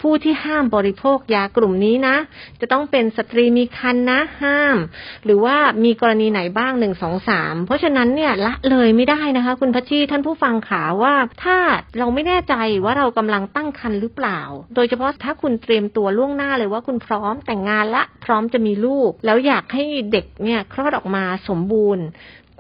[0.01, 2.15] ผู้ที่ห้ามบริโภคยากลุ่มนี้นะ
[2.61, 4.77] จะต้องเป็นสตรีมีครรภ์นะห้าม
[5.25, 11.13] หรือว่ามีกรณีไหนบ้างหนึ่งสองสามเพราะฉะนั้นเนี่ยละเลยไม่ได้นะคะ คุณพัชชีท่านผู้ฟังขาว่า
[11.43, 11.57] ถ้า
[11.99, 12.55] เราไม่แน่ใจ
[12.85, 14.39] ว่าเรากำลังตั้งครรภ์หรือเปล่า
[14.75, 22.05] โดยเฉพาะถ้าคุณเตรียมตัวล่วงหน้าเลยว่าคุณพร้อมแต่งงานละพร้อมจะมีลูก แล้วอยากให้เด็กเนี่ยคลอดออกมาสมบูรณ์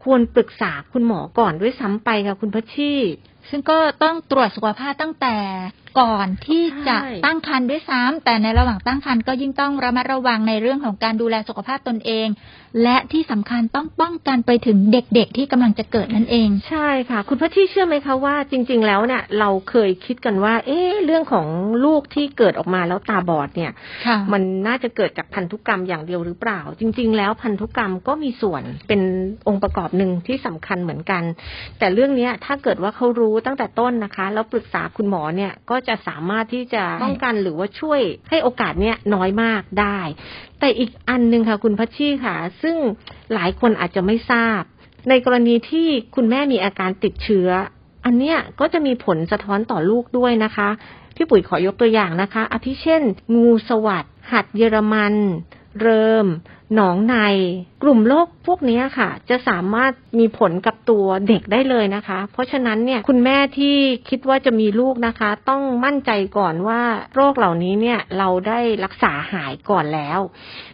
[0.07, 2.93] ควรปรึกษาคุณหมอก่อนด้วยซ้ำไปค่ะคุณพัชชี
[3.49, 5.35] ซึ่งก็ต้องตรวจสุขภาพตั้งแต่
[5.99, 12.27] ก่อนที่จะใช่ตั้งครรภ์ด้วยซ้ำแต่ในระหว่างตั้งครรภ์ก็ยิ่งต้องระมัดระวังในเรื่องของการดูแลสุขภาพตนเอง
[12.83, 21.47] และที่สำคัญต้องป้องกันไปถึงเด็กๆ ที่กำลังจะเกิดนั่นเอง ใช่ค่ะ คุณพัชชีเชื่อไหมคะว่าจริง ๆ แล้วเนี่ยเราเคยคิดกันว่า เอ๊ะเรื่องของ
[21.85, 23.71] ลูกที่เกิดออกมาแล้วตาบอดเนี่ย
[24.05, 29.01] ค่ะมันน่าจะเกิดจากพันธุกรรมอย่างเดียวหรือเปล่า จริง ๆ แล้วพันธุกรรมก็มีส่วนเป็น
[29.47, 31.23] องค์ประกอบหนึ่งที่สำคัญเหมือนกัน
[31.79, 39.99] แต่เรื่องเนี้ยถ้าเกิดว่าเขารู้ตั้งแต่ต้นนะคะ แล้วปรึกษาคุณหมอเนี่ยก็จะสามารถที่จะป้องกันหรือว่าช่วยให้โอกาสเนี้ยน้อยมากได้
[40.59, 42.77] แต่อีกอันหนึ่งค่ะคุณพัชชีค่ะ ซึ่ง
[43.33, 44.61] หลายคนอาจจะไม่ทราบ
[45.09, 47.49] ในกรณีที่คุณแม่มีอาการติดเชื้อ
[48.05, 50.69] อันเนี้ยก็จะมีผลสะท้อนต่อลูกด้วยนะคะ
[51.15, 53.03] พี่ปุ๋ยขอยกตัวอย่างนะคะอาทิเช่น
[53.35, 55.15] งูสวัสดหัดเยอรมัน
[55.81, 56.25] เริม
[56.75, 57.15] หนองใน
[57.83, 63.77] กลุ่มโรคพวกนี้ค่ะ จะสามารถมีผลกับตัวเด็กได้เลยนะคะ เพราะฉะนั้นเนี่ยคุณแม่ที่
[64.09, 66.81] คิดว่าจะมีลูกนะคะ ต้องมั่นใจก่อนว่า
[67.15, 70.19] โรคเหล่านี้เนี่ยเราได้รักษาหายก่อนแล้ว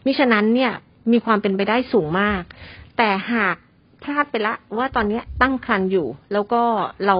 [0.06, 0.72] มิฉะนั้นเนี่ย
[1.12, 2.42] มีความเป็นไปได้สูงมาก
[2.98, 3.56] แต่หาก
[4.04, 6.62] พลาดไปละว่าตอนเนี้ยตั้งครรภ์อยู่ แล้วก็
[7.08, 7.18] เรา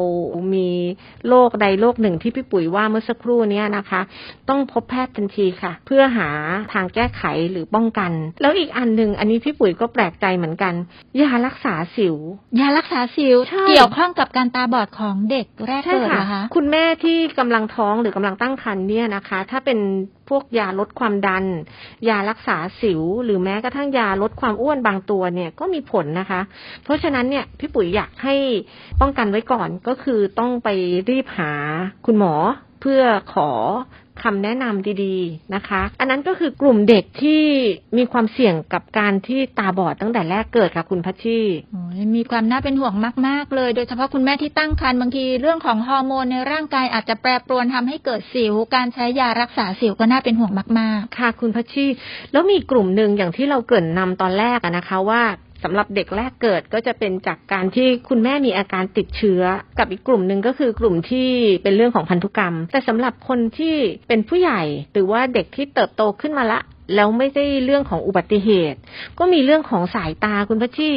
[0.54, 0.70] มี
[1.28, 4.02] โรคใดโรคหนึ่งที่พี่ปุ๋ยว่าเมื่อสักครู่เนี้ยนะคะ
[4.50, 6.30] ต้องพบแพทย์ทันทีค่ะ เพื่อหา
[6.74, 8.12] ทางแก้ไขหรือป้องกัน
[8.42, 10.74] แล้วอีกอันหนึ่งอันนี้พี่ปุ๋ยก็แปลกใจเหมือนกัน
[11.22, 12.16] ยารักษาสิว
[12.60, 19.80] ยารักษาสิวใช่เกี่ยวข้องกับการตาบอดของเด็กแรกใช่เกิดค่ะเหรอคะคุณแม่ที่กำลังท้องหรือกำลังตั้งครรภ์เนี่ยนะคะ ถ้าเป็น
[20.30, 21.46] พวกยาลดความดัน
[22.10, 26.42] ยารักษาสิว หรือแม้กระทั่งยาลดความอ้วนบางตัวเนี่ยก็มีผลนะคะ
[26.84, 28.36] เพราะฉะนั้นเนี่ยพี่ปุ๋ยอยากให้
[29.02, 30.70] ป้องกันไว้ก่อนก็คือต้องไป
[31.10, 31.52] รีบหา
[32.06, 32.34] คุณหมอ
[32.82, 33.02] เพื่อ
[33.34, 33.50] ขอ
[34.22, 37.44] คำแนะนำดีๆนะคะ อันนั้นก็คือกลุ่มเด็กที่
[37.98, 41.40] มีความเสี่ยงกับการที่ตาบอดตั้งแต่แรกเกิดค่ะคุณพัชชี
[41.72, 42.94] โอ้ยมีความน่าเป็นห่วง
[43.28, 51.86] มาก ๆ เลย โดยเฉพาะคุณแม่ที่ตั้งครรภ์บางทีเรื่องของฮอร์โมนในร่างกายอาจจะแปรปรวนทำให้เกิดสิว การใช้ยารักษาสิวก็น่าเป็นห่วงมากค่ะ คุณพัชชี
[52.32, 55.24] แล้วมีกลุ่มหนึ่งอย่างที่เราเกริ่นนำตอนแรกอะนะคะว่า
[55.64, 59.42] สำหรับเด็กแรกเกิดก็จะเป็นจากการที่คุณแม่มีอาการติดเชื้อ
[59.80, 61.30] กับอีกกลุ่มหนึ่งก็คือกลุ่มที่
[61.64, 63.76] เป็นเรื่องของพันธุกรรม แต่สำหรับคนที่
[64.08, 64.62] เป็นผู้ใหญ่
[64.94, 66.60] หรือว่าเด็กที่เติบโตขึ้นมาละ
[66.96, 68.80] แล้วไม่ได้เรื่องของอุบัติเหตุ
[69.20, 70.92] ก็มีเรื่องของสายตาคุณพัชชี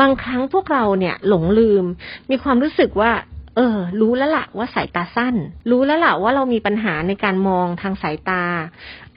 [0.00, 1.84] บางครั้งพวกเราเนี่ยหลงลืม
[2.30, 3.12] มีความรู้สึกว่า
[3.56, 5.34] เออ รู้แล้วล่ะว่าสายตาสั้น
[5.70, 8.42] รู้แล้วล่ะว่าเรามีปัญหาในการมองทางสายตา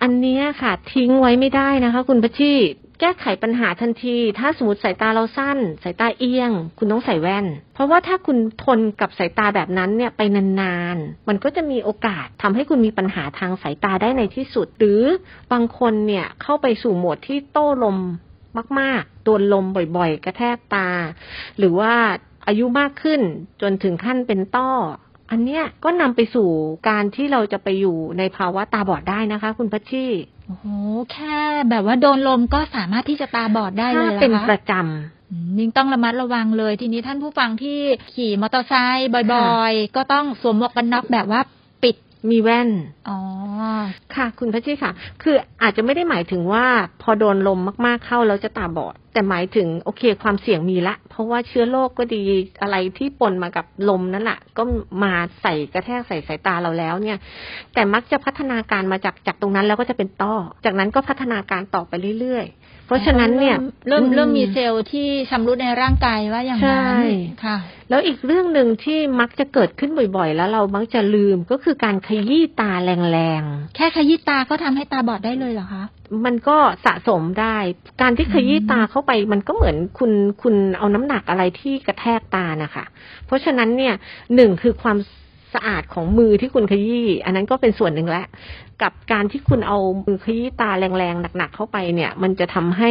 [0.02, 2.54] อันนี้ค่ะทิ้งไว้ไม่ได้นะคะ คุณพัชชี
[3.00, 10.22] แก้ไขปัญหาทันที ถ้าสมมติสายตาเราสั้น สายตาเอียง คุณต้องใส่แว่น เพราะว่าถ้าคุณทนกับสายตาแบบนั้นเนี่ยไป
[10.62, 15.02] นานๆ มันก็จะมีโอกาสทำให้คุณมีปัญหาทางสายตาได้ในที่สุด หรือ
[15.52, 17.98] บางคนเนี่ยเข้าไปสู่โหมดที่โต้ลม
[18.80, 19.66] มากๆโดนลม
[19.98, 20.90] บ่อยๆ กระแทกตา
[21.58, 21.94] หรือว่า
[22.48, 23.22] อายุมากขึ้น
[23.62, 24.72] จนถึงขั้นเป็นต้อ
[25.32, 26.50] อันเนี้ยก็นำไปสู่
[26.90, 30.66] การที่เราจะไปอยู่ในภาวะตาบอดได้นะคะ คุณพัชชีๆโอ้โห
[31.12, 31.36] แค่
[31.70, 34.74] แบบว่าโดนลมก็สามารถที่จะตาบอดได้เลยถ้าเหรอเป็นคะประจ
[35.32, 37.80] อืมยิ่งต้องระมัดระวังเลย ทีนี้ท่านผู้ฟังที่
[38.14, 41.42] ขี่มอเตอร์ไซค์บ่อยๆ ก็ต้องสวมหมวกกันน็อกแบบว่า
[41.84, 42.70] ปิดำมีแว่น
[43.10, 43.20] อ๋อ
[44.16, 44.92] ค่ะ คุณพัชชีค่ะ
[45.24, 46.66] คืออาจจะไม่ได้หมายถึงว่า
[47.02, 52.22] พอโดนลมมากๆเข้าแล้วจะตาบอด แต่หมายถึงโอเคความเสี่ยงมีละ เพราะว่าเชื้อโรคก็ดี
[52.62, 54.64] อะไรที่ปนมากับลมนั่นแหละก็
[55.04, 57.18] มาใส่กระแทกใส่สายตาเราแล้วเนี่ย
[57.74, 60.36] แต่มักจะพัฒนาการมาจากจากตรงนั้นแล้วก็จะเป็นต้อ
[60.66, 63.56] จากนั้นก็พัฒนาการต่อไปเรื่อยๆ เพราะฉะนั้นเนี่ย
[63.88, 66.96] เริ่มเริ่มมีเซลล์ที่ชำรุดในร่างกายว่าอย่างนั้นใช่
[67.44, 67.58] ค่ะ
[67.90, 73.44] แล้วอีกเรื่องหนึ่งที่มักจะเกิดขึ้นบ่อยๆ แล้วเรามักจะลืมก็คือการขยี้ตาแรง
[73.76, 77.58] แค่ขยี้ตาก็ทำให้ตาบอดได้เลยเหรอคะๆ มันก็สะสมได้
[78.02, 82.86] การที่ขยี้ตาเข้าไป มันก็เหมือนคุณคุณเอาน้ำหนักอะไรที่กระแทกตานะคะ
[83.26, 83.94] เพราะฉะนั้นเนี่ย
[84.36, 84.98] หนึ่งคือความ
[85.54, 88.26] สะอาดของมือที่คุณขยี้อันนั้นก็เป็นส่วนหนึ่งแล้ว
[88.82, 92.90] กับการที่คุณเอามือขยี้ตาแรงๆหนักๆเข้าไปเนี่ย มันจะทำให้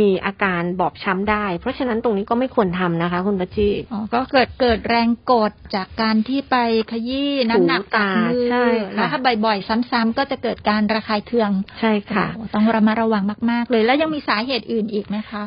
[0.00, 6.56] มีอาการบอบช้ำได้ เพราะฉะนั้นตรงนี้ก็ไม่ควรทำนะคะ คุณปัจจีอ๋อก็เกิดเกิดแรงกดจากการที่ไป
[6.90, 15.44] ขยี้น้ำหนักถูตามือใช่ค่ะแล้วถ้าบ่อยๆ ซ้ำๆก็จะเกิดการระคายเคือง ใช่ค่ะโอ้ต้องระมัดระวังมากๆ เลยแล้วยังมีสาเหตุอื่นอีกไหมคะ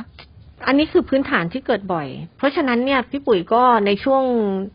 [0.68, 4.24] อันนี้คือพื้นฐานที่เกิดบ่อย เพราะฉะนั้นเนี่ยพี่ปุ๋ยก็ในช่วง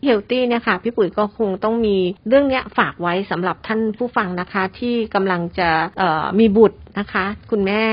[0.04, 1.96] เฮลตี้เนี่ยค่ะ พี่ปุ๋ยก็คงต้องมี
[2.28, 7.84] เรื่องเนี้ยฝากไว้สำหรับท่านผู้ฟังนะคะ ที่กำลังจะเอ่อมีบุตรนะคะ คุณแม่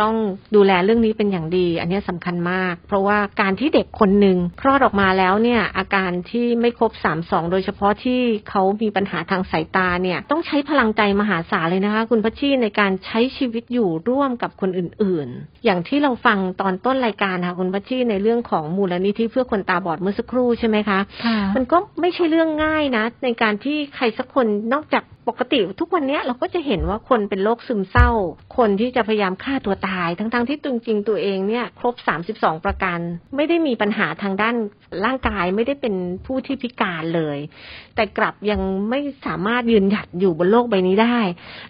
[0.00, 0.14] ต้อง
[0.56, 28.10] ดูแลเรื่องนี้เป็นอย่างดี อันนี้สำคัญมาก เพราะว่าการที่เด็กคนหนึ่งคลอดออกมาแล้วเนี่ย อาการที่ไม่ครบสามสองโดยเฉพาะที่เขามีปัญหาทางสายตาเนี่ย ต้องใช้พลังใจมหาศาลเลยนะคะ คุณพัชชีในการใช้ชีวิตอยู่ร่วมกับคนอื่น ๆ อย่างที่เราฟังตอนต้นรายการค่ะคุณพัชชีในเรื่องของมูลนิธิเพื่อคนตาบอดเมื่อสักครู่ใช่ไหมคะค่ะมันก็ไม่ใช่เรื่องง่ายนะ ในการที่ใครสักคนนอกจากปกติทุกวันนี้เราก็จะเห็นว่าคนเป็นโรคซึมเศร้า
[28.56, 31.94] คนที่จะพยายามฆ่าตัวตาย ทั้งๆที่จริงๆตัวเองเนี่ยครบ
[32.28, 32.98] 32 ประการ
[33.36, 34.54] ไม่ได้มีปัญหาทางด้าน
[35.04, 35.94] ร่างกายไม่ได้เป็น
[36.26, 37.38] ผู้ที่พิการเลย
[37.94, 38.60] แต่กลับยัง
[38.90, 41.18] ไม่สามารถยืนหยัดอยู่บนโลกใบนี้ได้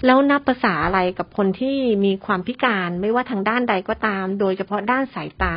[0.04, 5.56] แล้วนับภาษาอะไรกับคนที่มีความพิการไม่ว่าทางด้านใดก็ตาม โดยเฉพาะด้านสายตา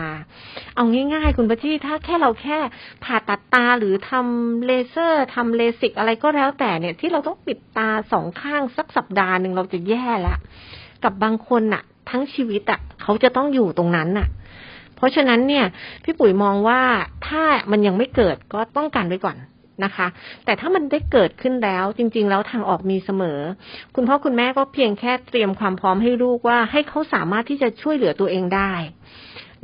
[0.76, 0.84] เอา
[1.14, 2.58] ง่าย ๆ คุณประทีถ้าแค่เราแค่
[3.04, 10.36] ผ่าตัดตาหรือทำเลเซอร์ทำเลสิกอะไรก็แล้วแต่เนี่ยที่เราต้องปิดตาสองข้างสักสัปดาห์หนึ่งเราจะแย่ละ
[11.04, 14.28] กับบางคนน่ะ ทั้งชีวิตอะ เขาจะต้องอยู่ตรงนั้นน่ะ
[14.96, 15.66] เพราะฉะนั้นเนี่ย
[16.04, 16.82] พี่ปุ๋ยมองว่า
[17.28, 19.38] ถ้ามันยังไม่เกิดก็ป้องกันไว้ก่อน
[19.84, 20.08] นะคะ
[20.46, 23.40] แต่ถ้ามันได้เกิดขึ้นแล้วจริง ๆ แล้วทางออกมีเสมอ
[23.96, 28.74] คุณพ่อคุณแม่ก็เพียงแค่เตรียมความพร้อมให้ลูกว่า ให้เขาสามารถที่จะช่วยเหลือตัวเองได้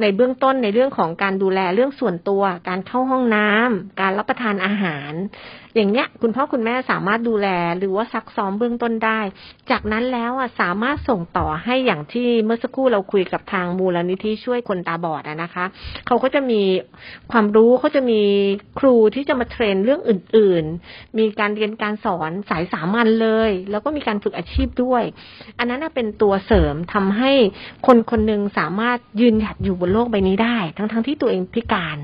[0.02, 5.12] ในเบื้องต้นในเรื่องของการดูแลเรื่องส่วนตัว การเข้าห้องน้ำการรับประทานอาหาร
[5.76, 7.48] อย่างเนี้ยคุณพ่อคุณแม่สามารถดูแล
[7.80, 9.20] หรือว่าซักซ้อมเบื้องต้นได้
[9.72, 15.66] จากนั้นแล้วอะสามารถส่งต่อให้อย่างที่เมื่อสักครู่เราคุยกับทางมูลนิธิช่วยคนตาบอดอะนะคะ
[16.08, 16.62] เขาก็จะมี
[17.32, 18.22] ความรู้เขาจะมี
[18.80, 25.04] ครูที่จะมาเทรนเรื่องอื่น ๆ มีการเรียนการสอนสายสามัญเลย แล้วก็มีการฝึกอาชีพด้วย
[25.60, 27.32] อันนั้นเป็นตัวเสริมทำให้
[27.88, 32.00] คนคนหนึ่งสามารถยืนหยัดอยู่บนโลกใบนี้ได้ ทั้งๆที่ตัวเองพิการ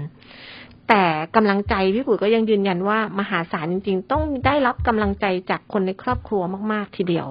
[0.90, 1.04] แต่
[1.36, 7.28] กำลังใจพี่ปุ๋ยก็ยังยืนยันว่ามหาศาลจริง ๆ ต้องได้รับกำลังใจจากคนในครอบครัวมาก ๆ ทีเดียว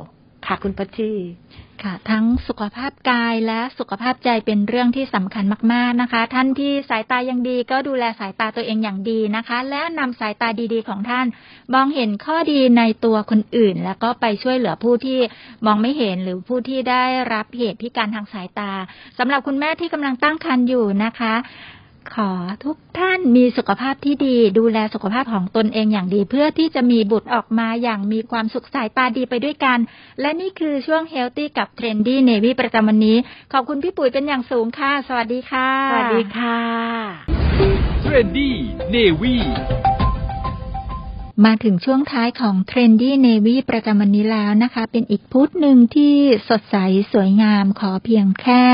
[0.46, 1.10] ค่ะคุณพัชชี
[1.82, 11.26] ค่ะ ทั้งสุขภาพกายและสุขภาพใจเป็นเรื่องที่สำคัญมาก ๆนะคะ ท่านที่สายตายังดีก็ดูแลสายตาตัวเองอย่างดีนะคะ และนำสายตาดีๆ ของท่าน
[11.74, 15.18] มองเห็นข้อดีในตัวคนอื่น แล้วก็ไปช่วยเหลือผู้ที่
[15.66, 18.72] มองไม่เห็นหรือผู้ที่ได้รับเหตุพิการทางสายตา
[19.18, 21.34] สำหรับคุณแม่ที่กำลังตั้งครรภ์อยู่นะคะ
[22.14, 22.30] ขอ
[22.64, 29.78] ทุกท่านมีสุขภาพที่ดี ดูแลสุขภาพของตนเองอย่างดี เพื่อที่จะมีบุตรออกมาอย่างมีความสุขสายตาดีไปด้วยกัน
[30.20, 33.16] และนี่คือช่วง healthy กับ Trendy Navy ประจำวันนี้
[33.52, 36.58] ขอบคุณพี่ปุ๋ยเป็นอย่างสูงค่ะ สวัสดีค่ะ สวัสดีค่ะ
[38.02, 39.36] Trendy Navy
[41.44, 46.14] มาถึงช่วงท้ายของ Trendy Navy ประจำวันนี้แล้วนะคะ เป็นอีกพุธหนึ่งที่
[46.48, 46.76] สดใส
[47.12, 48.64] สวยงามขอเพียงแค่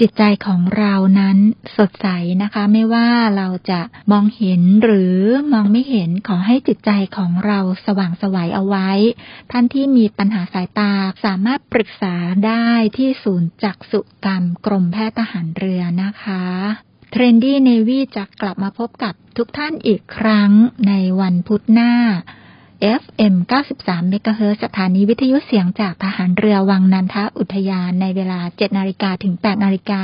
[0.00, 1.38] จิตใจของเรานั้น
[1.78, 2.08] สดใส
[2.42, 3.80] นะคะ ไม่ว่าเราจะ
[4.12, 5.16] มองเห็นหรือ
[5.52, 8.90] มองไม่เห็นขอให้จิตใจของเราสว่างไสวัยเอาไว้
[9.50, 10.92] ท่านที่มีปัญหาสายตา
[11.24, 12.14] สามารถปรึกษา
[12.46, 16.44] ได้ที่ศูนย์จักษุกรรมกรมแพทย์ทหารเรือนะคะ
[17.14, 20.50] Trendy Navy จะกลับมาพบกับทุกท่านอีกครั้ง
[20.88, 21.92] ในวันพุธหน้า
[23.02, 23.34] FM
[23.72, 30.02] 93เมกะเฮิรตซ์สถานีวิทยุเสียงจากทหารเรือวังนันทอุทยานในเวลา 7 นาฬิกาถึง 8 นาฬิกา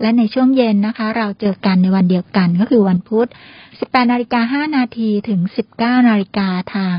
[0.00, 3.28] และในช่วงเย็นนะคะ เราเจอกันในวันเดียวกันก็คือวันพุธ
[3.68, 5.40] 18 นาฬิกา 5 นาทีถึง
[5.76, 6.98] 19 นาฬิกาทาง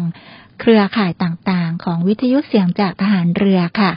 [0.65, 3.91] เครือข่ายต่างๆ ของวิทยุเสียงจากทหารเรือค่ะ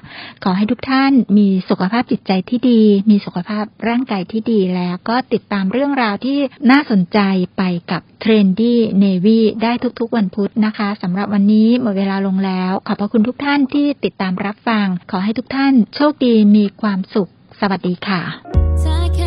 [0.45, 6.39] ขอให้ทุกท่านมีสุขภาพจิตใจที่ดี มีสุขภาพร่างกายที่ดีแล้วก็ติดตามเรื่องราวที่
[6.71, 7.19] น่าสนใจ
[7.57, 17.29] ไปกับ Trendy Navy ได้ทุกๆวันพุธนะคะสำหรับวันนี้หมดเวลาลงแล้ว ขอบพระคุณทุกท่านที่ติดตามรับฟัง ขอให้ทุกท่านโชคดีมีความสุข
[17.61, 19.26] สวัสดีค่ะ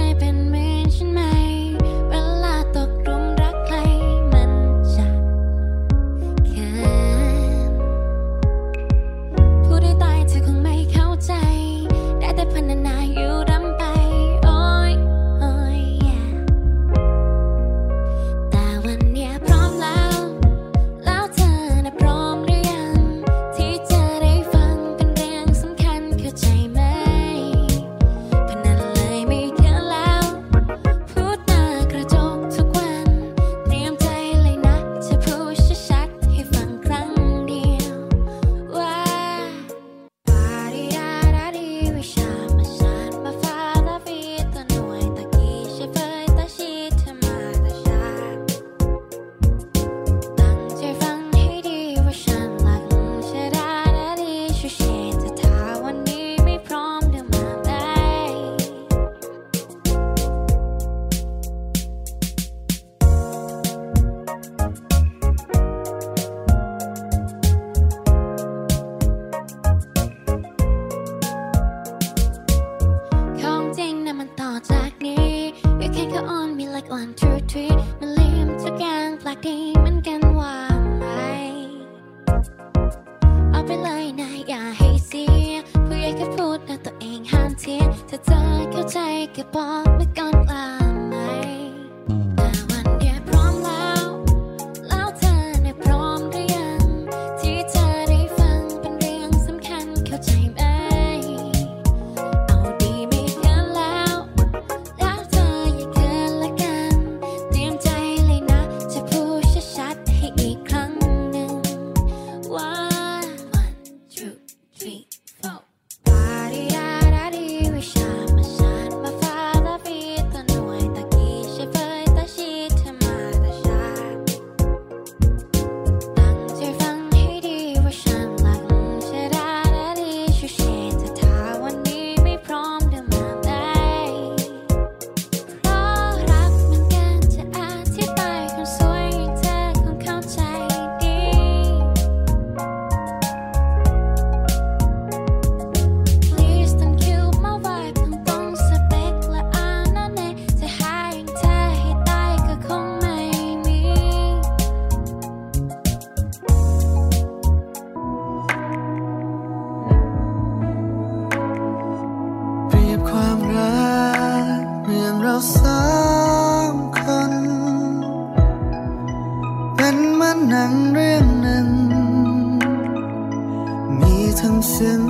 [174.40, 175.04] ทั้งซึ้ง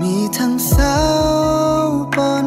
[0.00, 1.00] มีทั้งเศร้า
[2.16, 2.18] ป